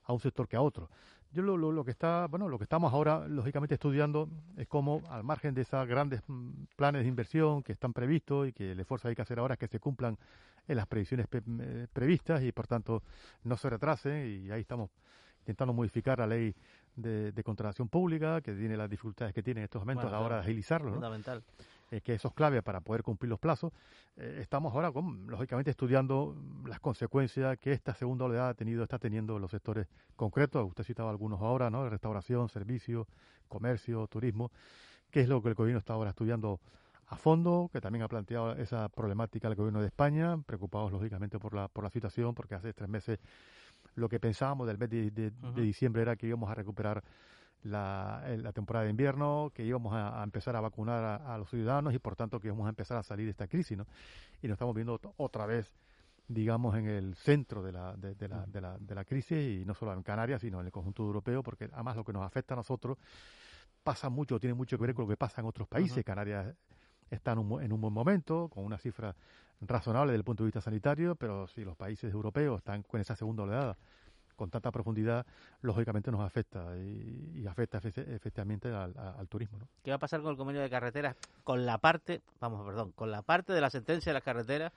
a 0.08 0.14
un 0.14 0.20
sector 0.20 0.48
que 0.48 0.56
a 0.56 0.62
otro. 0.62 0.90
Yo 1.32 1.42
lo, 1.42 1.58
lo, 1.58 1.84
que 1.84 1.92
está, 1.92 2.28
bueno, 2.28 2.48
lo 2.48 2.58
que 2.58 2.64
estamos 2.64 2.94
ahora 2.94 3.28
lógicamente 3.28 3.76
estudiando 3.76 4.30
es 4.56 4.68
cómo, 4.68 5.02
al 5.10 5.24
margen 5.24 5.54
de 5.54 5.64
esos 5.64 5.86
grandes 5.88 6.22
mm, 6.28 6.66
planes 6.76 7.02
de 7.02 7.10
inversión 7.10 7.62
que 7.62 7.74
están 7.74 7.92
previstos 7.92 8.48
y 8.48 8.54
que 8.54 8.72
el 8.72 8.80
esfuerzo 8.80 9.08
hay 9.08 9.16
que 9.16 9.22
hacer 9.22 9.40
ahora 9.40 9.56
es 9.56 9.60
que 9.60 9.68
se 9.68 9.80
cumplan 9.80 10.18
en 10.68 10.78
las 10.78 10.88
previsiones 10.88 11.28
eh, 11.32 11.88
previstas 11.92 12.42
y 12.44 12.52
por 12.52 12.68
tanto 12.68 13.04
no 13.44 13.58
se 13.58 13.70
retrasen 13.70 14.46
y 14.46 14.52
ahí 14.52 14.62
estamos 14.62 14.90
intentando 15.40 15.74
modificar 15.74 16.20
la 16.20 16.28
ley 16.28 16.56
de, 16.96 17.44
contratación 17.44 17.90
pública, 17.90 18.42
que 18.42 18.54
tiene 18.54 18.78
las 18.78 18.90
dificultades 18.90 19.34
que 19.34 19.44
tiene 19.44 19.62
en 19.62 19.66
estos 19.66 19.82
momentos 19.82 20.06
a 20.06 20.12
la 20.12 20.20
hora 20.20 20.36
de 20.36 20.42
agilizarlo. 20.42 20.92
Fundamental. 20.92 21.44
Eh, 21.92 22.02
que 22.02 22.16
eso 22.16 22.30
es 22.30 22.34
clave 22.34 22.64
para 22.64 22.82
poder 22.82 23.04
cumplir 23.04 23.30
los 23.30 23.40
plazos. 23.40 23.72
Eh, 24.18 24.40
estamos 24.42 24.74
ahora, 24.74 24.92
con, 24.92 25.28
lógicamente, 25.28 25.70
estudiando 25.70 26.36
las 26.66 26.80
consecuencias 26.80 27.60
que 27.60 27.74
esta 27.74 27.94
segunda 27.94 28.26
oleada 28.26 28.50
ha 28.50 28.54
tenido, 28.56 28.84
está 28.84 28.98
teniendo 28.98 29.36
en 29.36 29.42
los 29.42 29.52
sectores 29.52 29.88
concretos. 30.16 30.68
Usted 30.68 30.84
citaba 30.84 31.12
algunos 31.12 31.42
ahora, 31.42 31.70
¿no? 31.70 31.88
Restauración, 31.88 32.50
servicio, 32.50 33.08
comercio, 33.48 34.08
turismo, 34.08 34.52
que 35.12 35.22
es 35.22 35.30
lo 35.30 35.44
que 35.44 35.50
el 35.50 35.56
gobierno 35.56 35.80
está 35.80 35.94
ahora 35.94 36.10
estudiando 36.10 36.60
a 37.08 37.18
fondo, 37.18 37.70
que 37.72 37.82
también 37.82 38.02
ha 38.02 38.08
planteado 38.08 38.54
esa 38.54 38.90
problemática 38.90 39.48
el 39.48 39.56
gobierno 39.56 39.82
de 39.82 39.88
España, 39.88 40.40
preocupados 40.44 40.92
lógicamente 40.92 41.38
por 41.38 41.54
la, 41.54 41.68
por 41.68 41.84
la 41.84 41.92
situación, 41.92 42.34
porque 42.34 42.56
hace 42.56 42.74
tres 42.74 42.90
meses 42.90 43.20
lo 43.96 44.10
que 44.10 44.20
pensábamos 44.20 44.68
del 44.68 44.78
mes 44.78 44.90
de, 44.90 45.32
diciembre 45.56 46.02
era 46.02 46.16
que 46.16 46.28
íbamos 46.28 46.50
a 46.50 46.56
recuperar 46.56 47.04
la, 47.64 48.24
la 48.38 48.52
temporada 48.52 48.86
de 48.86 48.92
invierno, 48.92 49.52
que 49.54 49.64
íbamos 49.64 49.94
a, 49.94 50.22
empezar 50.24 50.56
a 50.56 50.62
vacunar 50.62 51.22
a, 51.26 51.38
los 51.38 51.50
ciudadanos 51.50 51.94
y 51.94 52.00
por 52.00 52.16
tanto 52.16 52.40
que 52.40 52.48
íbamos 52.48 52.68
a 52.68 52.70
empezar 52.70 52.98
a 52.98 53.04
salir 53.04 53.26
de 53.26 53.32
esta 53.32 53.48
crisis, 53.48 53.78
¿no? 53.78 53.88
Y 54.42 54.48
nos 54.48 54.56
estamos 54.56 54.76
viendo 54.76 55.00
otra 55.18 55.46
vez, 55.46 55.74
digamos, 56.28 56.76
en 56.76 56.88
el 56.88 57.16
centro 57.16 57.64
de 57.64 57.72
la, 57.72 57.96
de, 57.96 58.16
la, 58.28 58.78
de, 58.78 58.96
la, 58.96 59.06
crisis 59.06 59.62
y 59.62 59.66
no 59.66 59.74
solo 59.74 59.94
en 59.94 60.04
Canarias, 60.04 60.42
sino 60.42 60.60
en 60.60 60.68
el 60.68 60.72
conjunto 60.72 61.04
europeo, 61.04 61.42
porque 61.42 61.70
además 61.74 61.96
lo 61.96 62.04
que 62.04 62.14
nos 62.14 62.24
afecta 62.24 62.54
a 62.54 62.58
nosotros 62.58 62.98
pasa 63.84 64.10
mucho, 64.10 64.40
tiene 64.40 64.54
mucho 64.54 64.78
que 64.78 64.86
ver 64.86 64.96
con 64.96 65.06
lo 65.06 65.10
que 65.10 65.18
pasa 65.18 65.42
en 65.42 65.48
otros 65.48 65.68
países. 65.68 66.04
Canarias 66.04 66.56
está 67.10 67.34
en 67.34 67.40
un, 67.40 67.64
en 67.64 67.72
un 67.72 67.82
buen 67.82 67.94
momento, 67.94 68.50
con 68.50 68.66
una 68.66 68.78
cifra 68.78 69.16
razonable 69.62 70.12
desde 70.12 70.20
el 70.20 70.24
punto 70.24 70.44
de 70.44 70.48
vista 70.48 70.62
sanitario, 70.62 71.16
pero 71.16 71.48
si 71.48 71.64
los 71.64 71.76
países 71.76 72.14
europeos 72.14 72.60
están 72.60 72.84
con 72.84 73.00
esa 73.00 73.16
segunda 73.16 73.44
oleada 73.44 73.78
con 74.36 74.50
tanta 74.50 74.72
profundidad, 74.72 75.26
lógicamente 75.62 76.12
nos 76.12 76.22
afecta 76.22 76.78
y, 76.78 77.46
afecta 77.48 77.78
efectivamente 77.78 78.70
al, 78.70 79.28
turismo. 79.30 79.60
¿Qué 79.84 79.92
va 79.92 79.96
a 79.96 80.00
pasar 80.00 80.22
con 80.22 80.32
el 80.32 80.38
convenio 80.38 80.62
de 80.62 80.70
carreteras? 80.70 81.16
Con 81.44 81.66
la 81.66 81.78
parte, 81.78 82.22
vamos, 82.40 82.66
perdón, 82.66 82.92
con 82.92 83.12
la 83.12 83.22
parte 83.22 83.54
de 83.54 83.62
la 83.62 83.70
sentencia 83.70 84.12
de 84.12 84.16
las 84.16 84.24
carreteras 84.24 84.74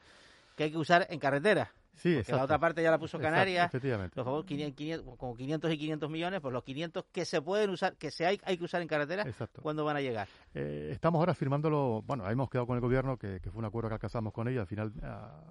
que 0.56 0.64
hay 0.64 0.70
que 0.70 0.78
usar 0.78 1.06
en 1.10 1.18
carreteras. 1.18 1.68
Sí, 1.98 2.16
exacto. 2.16 2.36
La 2.36 2.44
otra 2.44 2.58
parte 2.58 2.82
ya 2.82 2.90
la 2.90 2.98
puso 2.98 3.18
Canarias. 3.18 3.66
efectivamente. 3.66 4.14
Los 4.16 4.24
favor, 4.24 4.44
500, 4.46 5.16
como 5.16 5.34
500 5.34 5.72
y 5.72 5.78
500 5.78 6.10
millones, 6.10 6.40
pues 6.40 6.52
los 6.52 6.62
500 6.62 7.04
que 7.12 7.24
se 7.24 7.42
pueden 7.42 7.70
usar, 7.70 7.96
que 7.96 8.10
se 8.10 8.24
hay, 8.24 8.40
hay 8.44 8.56
que 8.56 8.64
usar 8.64 8.80
en 8.80 8.88
carreteras, 8.88 9.26
¿cuándo 9.60 9.84
van 9.84 9.96
a 9.96 10.00
llegar? 10.00 10.28
Eh, 10.54 10.90
estamos 10.92 11.18
ahora 11.18 11.34
firmándolo, 11.34 12.02
bueno, 12.06 12.28
hemos 12.30 12.48
quedado 12.48 12.66
con 12.66 12.76
el 12.76 12.80
gobierno, 12.80 13.16
que, 13.16 13.40
fue 13.40 13.58
un 13.58 13.64
acuerdo 13.64 13.88
que 13.88 13.94
alcanzamos 13.94 14.32
con 14.32 14.46
ellos 14.48 14.60
al 14.60 14.66
final, 14.66 14.92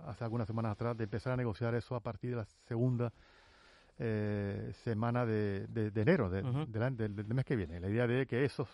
hace 0.06 0.24
algunas 0.24 0.48
semanas 0.48 0.72
atrás, 0.72 0.98
de 0.98 1.04
empezar 1.04 1.34
a 1.34 1.38
negociar 1.38 1.76
eso 1.76 1.96
a 1.96 2.00
partir 2.00 2.32
de 2.32 2.38
la 2.38 2.46
segunda 2.68 3.12
eh, 4.00 4.72
semana 4.84 5.26
de, 5.26 5.68
enero, 5.96 6.30
del, 6.30 7.26
mes 7.26 7.46
que 7.46 7.56
viene. 7.56 7.80
La 7.80 7.90
idea 7.90 8.08
de 8.08 8.26
que 8.26 8.46
esos, 8.46 8.70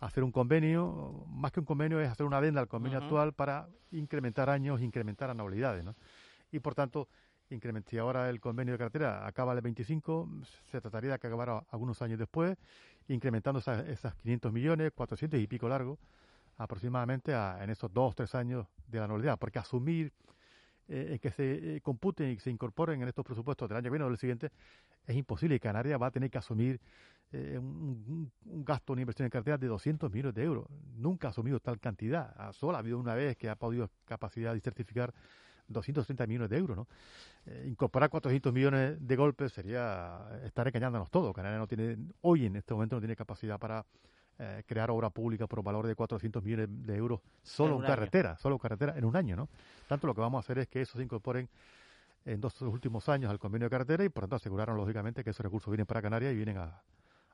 hacer 0.00 0.24
un 0.24 0.32
convenio, 0.32 1.24
más 1.28 1.52
que 1.52 1.60
un 1.60 1.66
convenio 1.66 2.00
es 2.00 2.08
hacer 2.08 2.26
una 2.26 2.38
adenda 2.38 2.60
al 2.60 2.68
convenio 2.68 2.98
actual 2.98 3.34
para 3.34 3.68
incrementar 3.92 4.50
años, 4.50 4.80
incrementar 4.80 5.30
anualidades, 5.30 5.84
¿no? 5.84 5.94
Y 6.50 6.60
por 6.60 6.74
tanto, 6.74 7.08
si 7.86 7.98
ahora 7.98 8.28
el 8.28 8.40
convenio 8.40 8.74
de 8.74 8.78
cartera 8.78 9.26
acaba 9.26 9.52
el 9.54 9.60
25, 9.60 10.28
se 10.70 10.80
trataría 10.80 11.12
de 11.12 11.18
que 11.18 11.26
acabara 11.26 11.64
algunos 11.70 12.02
años 12.02 12.18
después, 12.18 12.56
incrementando 13.08 13.60
esas, 13.60 13.86
esas 13.88 14.14
500 14.16 14.52
millones, 14.52 14.92
400 14.94 15.40
y 15.40 15.46
pico 15.46 15.68
largo, 15.68 15.98
aproximadamente 16.58 17.32
en 17.32 17.70
esos 17.70 17.92
dos, 17.92 18.14
tres 18.14 18.34
años 18.34 18.66
de 18.86 18.98
la 18.98 19.04
anualidad, 19.04 19.38
porque 19.38 19.58
asumir 19.58 20.12
eh, 20.90 21.18
que 21.20 21.30
se 21.30 21.76
eh, 21.76 21.80
computen 21.82 22.30
y 22.30 22.38
se 22.38 22.50
incorporen 22.50 23.02
en 23.02 23.08
estos 23.08 23.22
presupuestos 23.22 23.68
del 23.68 23.76
año 23.76 23.84
que 23.84 23.90
viene 23.90 24.04
o 24.06 24.08
del 24.08 24.16
siguiente, 24.16 24.50
es 25.06 25.16
imposible. 25.16 25.54
Y 25.54 25.60
Canarias 25.60 26.00
va 26.00 26.06
a 26.06 26.10
tener 26.10 26.30
que 26.30 26.38
asumir 26.38 26.80
eh, 27.30 27.58
un, 27.58 28.32
gasto, 28.64 28.94
una 28.94 29.02
inversión 29.02 29.26
en 29.26 29.30
cartera 29.30 29.58
de 29.58 29.66
200 29.66 30.10
millones 30.10 30.34
de 30.34 30.44
euros. 30.44 30.66
Nunca 30.96 31.28
ha 31.28 31.30
asumido 31.30 31.60
tal 31.60 31.78
cantidad. 31.78 32.52
Solo 32.52 32.76
ha 32.76 32.80
habido 32.80 32.98
una 32.98 33.14
vez 33.14 33.36
que 33.36 33.50
ha 33.50 33.56
podido 33.56 33.90
capacidad 34.06 34.54
de 34.54 34.60
certificar 34.60 35.12
230 35.68 36.26
millones 36.26 36.50
de 36.50 36.58
euros. 36.58 36.76
¿no? 36.76 36.86
incorporar 37.66 38.10
400 38.10 38.52
millones 38.52 38.96
de 39.00 39.16
golpes 39.16 39.52
sería 39.52 40.18
estar 40.44 40.66
engañándonos 40.66 41.10
todo. 41.10 41.32
Canarias 41.32 41.60
no 41.60 41.66
tiene, 41.66 41.96
hoy 42.22 42.46
en 42.46 42.56
este 42.56 42.74
momento 42.74 42.96
no 42.96 43.00
tiene 43.00 43.16
capacidad 43.16 43.58
para 43.58 43.84
eh, 44.40 44.62
crear 44.66 44.90
obra 44.90 45.10
pública 45.10 45.46
por 45.46 45.62
valor 45.62 45.86
de 45.86 45.94
400 45.94 46.42
millones 46.44 46.68
de 46.70 46.96
euros 46.96 47.20
solo 47.42 47.80
en, 47.80 47.82
carretera, 47.82 48.36
solo 48.38 48.58
carretera 48.58 48.96
en 48.96 49.04
un 49.04 49.16
año, 49.16 49.34
¿no? 49.34 49.48
Tanto 49.88 50.06
lo 50.06 50.14
que 50.14 50.20
vamos 50.20 50.38
a 50.38 50.40
hacer 50.40 50.58
es 50.58 50.68
que 50.68 50.82
eso 50.82 50.96
se 50.96 51.02
incorporen 51.02 51.48
en 52.24 52.40
dos 52.40 52.60
últimos 52.62 53.08
años 53.08 53.30
al 53.30 53.38
convenio 53.38 53.66
de 53.66 53.70
carretera 53.70 54.04
y 54.04 54.08
por 54.10 54.22
tanto 54.24 54.36
aseguraron 54.36 54.76
lógicamente 54.76 55.24
que 55.24 55.30
esos 55.30 55.42
recursos 55.42 55.70
vienen 55.70 55.86
para 55.86 56.02
Canarias 56.02 56.32
y 56.32 56.36
vienen 56.36 56.58
a, 56.58 56.82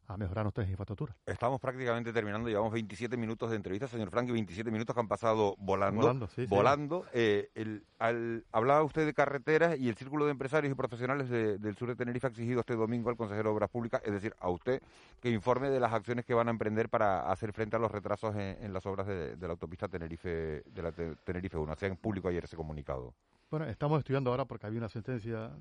a 0.07 0.17
mejorar 0.17 0.45
nuestras 0.45 0.69
infraestructuras. 0.69 1.17
Estamos 1.27 1.61
prácticamente 1.61 2.13
terminando, 2.13 2.49
llevamos 2.49 2.73
27 2.73 3.17
minutos 3.17 3.51
de 3.51 3.57
entrevista, 3.57 3.89
señor 3.89 4.11
Frank, 4.11 4.29
y 4.29 4.33
27 4.33 4.71
minutos 4.71 4.95
que 4.95 5.01
han 5.01 5.09
pasado 5.09 5.55
volando. 5.59 6.03
Volando, 6.03 6.29
sí. 6.29 6.47
volando. 6.47 7.05
Eh, 7.13 7.51
al, 7.99 8.45
hablaba 8.53 8.83
usted 8.83 9.07
de 9.07 9.15
carreteras 9.15 9.79
y 9.79 9.89
el 9.89 9.97
Círculo 9.97 10.27
de 10.27 10.33
Empresarios 10.33 10.71
y 10.71 10.75
Profesionales 10.75 11.29
del 11.31 11.77
Sur 11.77 11.89
de 11.89 11.97
Tenerife 11.97 12.27
ha 12.27 12.31
exigido 12.31 12.61
este 12.61 12.77
domingo 12.77 13.11
al 13.11 13.17
consejero 13.17 13.51
de 13.51 13.55
Obras 13.55 13.71
Públicas, 13.71 14.03
es 14.05 14.13
decir, 14.13 14.35
a 14.39 14.51
usted, 14.51 14.83
que 15.21 15.31
informe 15.31 15.71
de 15.71 15.81
las 15.81 15.93
acciones 15.93 16.25
que 16.25 16.35
van 16.35 16.49
a 16.49 16.51
emprender 16.51 16.89
para 16.89 17.31
hacer 17.31 17.53
frente 17.53 17.77
a 17.77 17.79
los 17.79 17.91
retrasos 17.91 18.35
en, 18.37 18.73
las 18.73 18.85
obras 18.87 19.07
de, 19.07 19.37
la 19.41 19.51
autopista 19.51 19.89
Tenerife 19.89 20.63
de 20.67 20.83
la 20.83 20.93
Tenerife 20.93 21.57
1. 21.57 21.73
Hacía 21.73 21.89
en 21.89 21.97
público 21.97 22.29
ayer 22.29 22.45
ese 22.45 22.57
comunicado. 22.57 23.15
Bueno, 23.51 23.67
estamos 23.67 23.99
estudiando 23.99 24.31
ahora 24.31 24.45
porque 24.45 24.67
había 24.67 24.79
una 24.79 24.89
sentencia 24.89 25.53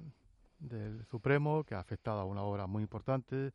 del 0.59 1.05
Supremo 1.05 1.63
que 1.63 1.75
ha 1.75 1.79
afectado 1.79 2.19
a 2.19 2.25
una 2.25 2.41
obra 2.41 2.67
muy 2.67 2.81
importante 2.81 3.51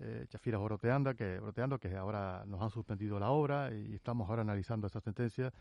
eh, 0.00 0.26
Chafiras 0.28 0.60
Oroteando, 0.60 1.14
que, 1.14 1.40
que 1.80 1.96
ahora 1.96 2.44
nos 2.46 2.62
han 2.62 2.70
suspendido 2.70 3.18
la 3.18 3.30
obra 3.30 3.74
y 3.74 3.94
estamos 3.94 4.28
ahora 4.28 4.42
analizando 4.42 4.86
esa 4.86 5.00
sentencia 5.00 5.52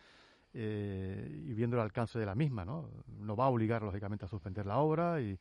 eh, 0.53 1.27
y 1.47 1.53
viendo 1.53 1.75
el 1.77 1.81
alcance 1.81 2.19
de 2.19 2.25
la 2.25 2.35
misma. 2.35 2.63
¿no? 2.63 2.89
Nos 3.19 3.37
va 3.37 3.45
a 3.45 3.49
obligar, 3.49 3.81
lógicamente, 3.81 4.25
a 4.25 4.27
suspender 4.27 4.65
la 4.65 4.77
obra 4.77 5.21
y 5.21 5.37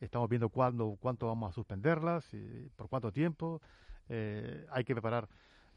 estamos 0.00 0.28
viendo 0.28 0.50
cuándo, 0.50 0.96
cuánto 1.00 1.26
vamos 1.26 1.50
a 1.50 1.54
suspenderlas 1.54 2.32
y 2.34 2.70
por 2.76 2.88
cuánto 2.88 3.10
tiempo. 3.10 3.60
Eh, 4.08 4.66
hay 4.70 4.84
que 4.84 4.94
preparar 4.94 5.28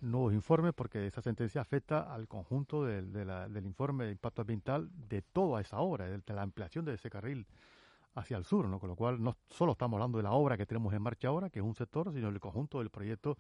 nuevos 0.02 0.34
informes 0.34 0.74
porque 0.74 1.08
esa 1.08 1.22
sentencia 1.22 1.62
afecta 1.62 2.14
al 2.14 2.28
conjunto 2.28 2.86
del, 2.86 3.12
del 3.14 3.66
informe 3.66 4.06
de 4.06 4.12
impacto 4.12 4.42
ambiental 4.42 4.90
de 5.10 5.22
toda 5.22 5.62
esa 5.62 5.80
obra, 5.80 6.08
de 6.08 6.34
la 6.34 6.42
ampliación 6.42 6.86
de 6.86 6.94
ese 6.94 7.10
carril 7.10 7.46
hacia 8.16 8.38
el 8.38 8.44
sur, 8.44 8.68
¿no? 8.68 8.80
Con 8.80 8.90
lo 8.90 8.96
cual 8.96 9.22
no 9.22 9.38
solo 9.50 9.74
estamos 9.74 9.98
hablando 9.98 10.18
de 10.18 10.24
la 10.24 10.32
obra 10.32 10.58
que 10.58 10.66
tenemos 10.66 10.94
en 10.94 11.02
marcha 11.02 11.28
ahora, 11.28 11.50
que 11.50 11.60
es 11.60 11.66
un 11.66 11.76
sector, 11.76 12.12
sino 12.14 12.30
el 12.30 12.40
conjunto 12.40 12.80
del 12.80 12.90
proyecto 12.90 13.38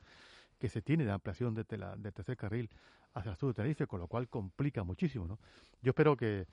que 0.57 0.69
se 0.69 0.81
tiene 0.81 1.05
de 1.05 1.11
ampliación 1.11 1.53
de 1.53 1.63
del 1.63 2.13
tercer 2.13 2.35
carril 2.37 2.69
hacia 3.13 3.31
el 3.31 3.37
sur 3.37 3.49
de 3.49 3.55
Tenerife, 3.55 3.87
con 3.87 3.99
lo 3.99 4.07
cual 4.07 4.27
complica 4.27 4.83
muchísimo, 4.83 5.27
¿no? 5.27 5.39
Yo 5.81 5.91
espero 5.91 6.15
que 6.15 6.47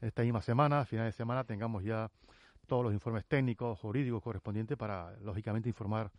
esta 0.00 0.22
misma 0.22 0.42
semana, 0.42 0.80
a 0.80 0.84
final 0.84 1.06
de 1.06 1.12
semana, 1.12 1.44
tengamos 1.44 1.82
ya 1.82 2.10
todos 2.66 2.84
los 2.84 2.92
informes 2.92 3.24
técnicos, 3.26 3.78
jurídicos 3.78 4.22
correspondientes 4.22 4.76
para, 4.76 5.16
lógicamente, 5.20 5.68
informar 5.68 6.10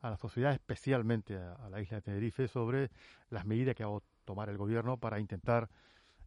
a 0.00 0.10
la 0.10 0.16
sociedad, 0.16 0.52
especialmente 0.52 1.36
a, 1.36 1.68
la 1.70 1.80
isla 1.80 1.98
de 1.98 2.02
Tenerife, 2.02 2.48
sobre 2.48 2.90
las 3.28 3.44
medidas 3.46 3.74
que 3.74 3.84
va 3.84 3.98
a 3.98 4.00
tomar 4.24 4.48
el 4.48 4.56
gobierno 4.56 4.96
para 4.96 5.20
intentar, 5.20 5.68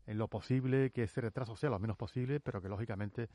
en 0.05 0.17
lo 0.17 0.27
posible, 0.27 0.91
que 0.91 1.03
ese 1.03 1.21
retraso 1.21 1.55
sea 1.55 1.69
lo 1.69 1.79
menos 1.79 1.97
posible, 1.97 2.39
pero 2.39 2.61
que, 2.61 2.69
lógicamente, 2.69 3.29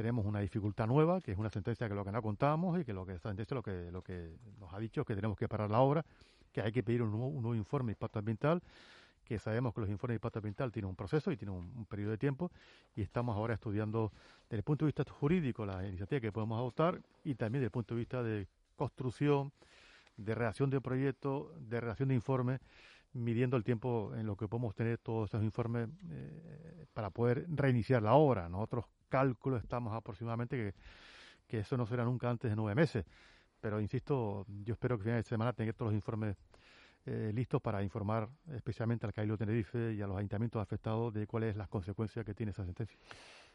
tenemos 0.00 0.24
una 0.24 0.40
dificultad 0.40 0.86
nueva, 0.86 1.20
que 1.20 1.32
es 1.32 1.36
una 1.36 1.50
sentencia 1.50 1.86
que 1.86 1.94
lo 1.94 2.02
que 2.02 2.10
no 2.10 2.22
contábamos 2.22 2.80
y 2.80 2.86
que 2.86 2.94
lo 2.94 3.04
que 3.04 3.12
esta 3.12 3.28
sentencia 3.28 3.54
lo 3.54 3.62
que, 3.62 3.90
lo 3.92 4.00
que 4.00 4.34
nos 4.58 4.72
ha 4.72 4.78
dicho 4.78 5.02
es 5.02 5.06
que 5.06 5.14
tenemos 5.14 5.36
que 5.36 5.46
parar 5.46 5.70
la 5.70 5.80
obra, 5.80 6.06
que 6.50 6.62
hay 6.62 6.72
que 6.72 6.82
pedir 6.82 7.02
un 7.02 7.10
nuevo, 7.10 7.54
informe 7.54 7.88
de 7.88 7.96
impacto 7.96 8.18
ambiental, 8.18 8.62
que 9.22 9.38
sabemos 9.38 9.74
que 9.74 9.82
los 9.82 9.90
informes 9.90 10.14
de 10.14 10.16
impacto 10.16 10.38
ambiental 10.38 10.72
tienen 10.72 10.88
un 10.88 10.96
proceso 10.96 11.30
y 11.32 11.36
tienen 11.36 11.54
un, 11.54 11.84
periodo 11.84 12.12
de 12.12 12.16
tiempo 12.16 12.50
y 12.96 13.02
estamos 13.02 13.36
ahora 13.36 13.52
estudiando 13.52 14.10
desde 14.44 14.56
el 14.56 14.62
punto 14.62 14.86
de 14.86 14.88
vista 14.88 15.04
jurídico 15.12 15.66
la 15.66 15.86
iniciativa 15.86 16.18
que 16.18 16.32
podemos 16.32 16.58
adoptar 16.58 16.98
y 17.22 17.34
también 17.34 17.60
desde 17.60 17.66
el 17.66 17.72
punto 17.72 17.94
de 17.94 17.98
vista 17.98 18.22
de 18.22 18.48
construcción, 18.76 19.52
de 20.16 20.34
redacción 20.34 20.70
de 20.70 20.80
proyectos, 20.80 21.48
de 21.60 21.78
redacción 21.78 22.08
de 22.08 22.14
informes, 22.14 22.58
midiendo 23.12 23.54
el 23.58 23.64
tiempo 23.64 24.14
en 24.16 24.24
lo 24.24 24.34
que 24.34 24.48
podemos 24.48 24.74
tener 24.74 24.96
todos 24.96 25.28
esos 25.28 25.42
informes 25.42 25.90
eh, 26.08 26.86
para 26.94 27.10
poder 27.10 27.44
reiniciar 27.50 28.02
la 28.02 28.14
obra. 28.14 28.48
Nosotros 28.48 28.86
cálculo 29.10 29.58
estamos 29.58 29.92
aproximadamente 29.92 30.56
que, 30.56 30.74
que 31.46 31.58
eso 31.58 31.76
no 31.76 31.84
será 31.84 32.04
nunca 32.04 32.30
antes 32.30 32.50
de 32.50 32.56
nueve 32.56 32.74
meses. 32.74 33.04
Pero 33.60 33.78
insisto, 33.80 34.46
yo 34.64 34.72
espero 34.72 34.98
que 34.98 35.10
a 35.10 35.16
de 35.16 35.22
semana 35.22 35.52
tenga 35.52 35.74
todos 35.74 35.92
los 35.92 35.96
informes 35.96 36.36
eh, 37.06 37.32
listos 37.34 37.60
para 37.60 37.82
informar 37.82 38.28
especialmente 38.54 39.06
al 39.06 39.12
Cabildo 39.12 39.36
Tenerife 39.36 39.94
y 39.94 40.02
a 40.02 40.06
los 40.06 40.16
ayuntamientos 40.16 40.62
afectados 40.62 41.12
de 41.12 41.26
cuáles 41.26 41.56
las 41.56 41.68
consecuencias 41.68 42.24
que 42.24 42.34
tiene 42.34 42.52
esa 42.52 42.64
sentencia. 42.64 42.98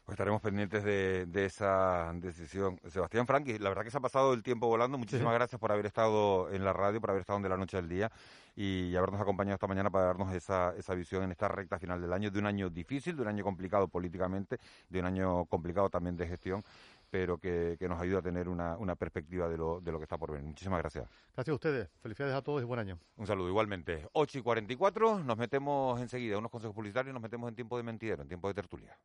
Pues 0.06 0.14
estaremos 0.14 0.40
pendientes 0.40 0.84
de, 0.84 1.44
esa 1.44 2.12
decisión. 2.14 2.78
Sebastián 2.86 3.26
Franqui, 3.26 3.58
la 3.58 3.70
verdad 3.70 3.82
que 3.82 3.90
se 3.90 3.98
ha 3.98 4.00
pasado 4.00 4.34
el 4.34 4.44
tiempo 4.44 4.68
volando. 4.68 4.96
Muchísimas 4.98 5.34
gracias 5.34 5.60
por 5.60 5.72
haber 5.72 5.84
estado 5.84 6.48
en 6.52 6.64
la 6.64 6.72
radio, 6.72 7.00
por 7.00 7.10
haber 7.10 7.22
estado 7.22 7.40
de 7.40 7.48
la 7.48 7.56
noche 7.56 7.76
al 7.76 7.88
día 7.88 8.12
y 8.54 8.94
habernos 8.94 9.20
acompañado 9.20 9.54
esta 9.54 9.66
mañana 9.66 9.90
para 9.90 10.04
darnos 10.04 10.32
esa, 10.32 10.74
esa 10.78 10.94
visión 10.94 11.24
en 11.24 11.32
esta 11.32 11.48
recta 11.48 11.80
final 11.80 12.00
del 12.00 12.12
año, 12.12 12.30
de 12.30 12.38
un 12.38 12.46
año 12.46 12.70
difícil, 12.70 13.16
de 13.16 13.22
un 13.22 13.28
año 13.28 13.42
complicado 13.42 13.88
políticamente, 13.88 14.58
de 14.88 15.00
un 15.00 15.06
año 15.06 15.44
complicado 15.46 15.90
también 15.90 16.16
de 16.16 16.28
gestión 16.28 16.62
pero 17.10 17.38
que, 17.38 17.76
nos 17.88 18.00
ayuda 18.00 18.18
a 18.18 18.22
tener 18.22 18.48
una, 18.48 18.76
una 18.76 18.96
perspectiva 18.96 19.48
de 19.48 19.56
lo, 19.56 19.80
de 19.80 19.92
lo 19.92 19.98
que 19.98 20.04
está 20.04 20.18
por 20.18 20.32
venir. 20.32 20.46
Muchísimas 20.46 20.80
gracias. 20.80 21.08
Gracias 21.34 21.52
a 21.52 21.54
ustedes. 21.54 21.88
Felicidades 22.00 22.34
a 22.34 22.42
todos 22.42 22.60
y 22.62 22.64
buen 22.64 22.80
año. 22.80 22.98
Un 23.16 23.26
saludo 23.26 23.48
igualmente. 23.48 24.08
8 24.12 24.38
y 24.38 24.42
44, 24.42 25.20
nos 25.22 25.38
metemos 25.38 26.00
enseguida, 26.00 26.36
unos 26.36 26.50
consejos 26.50 26.74
publicitarios, 26.74 27.14
nos 27.14 27.22
metemos 27.22 27.48
en 27.48 27.54
tiempo 27.54 27.76
de 27.76 27.84
mentidero, 27.84 28.22
en 28.22 28.28
tiempo 28.28 28.48
de 28.48 28.54
tertulia. 28.54 28.98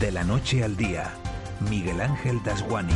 De 0.00 0.12
la 0.12 0.24
noche 0.24 0.62
al 0.62 0.76
día, 0.76 1.14
Miguel 1.70 2.02
Ángel 2.02 2.42
Dasguani. 2.44 2.92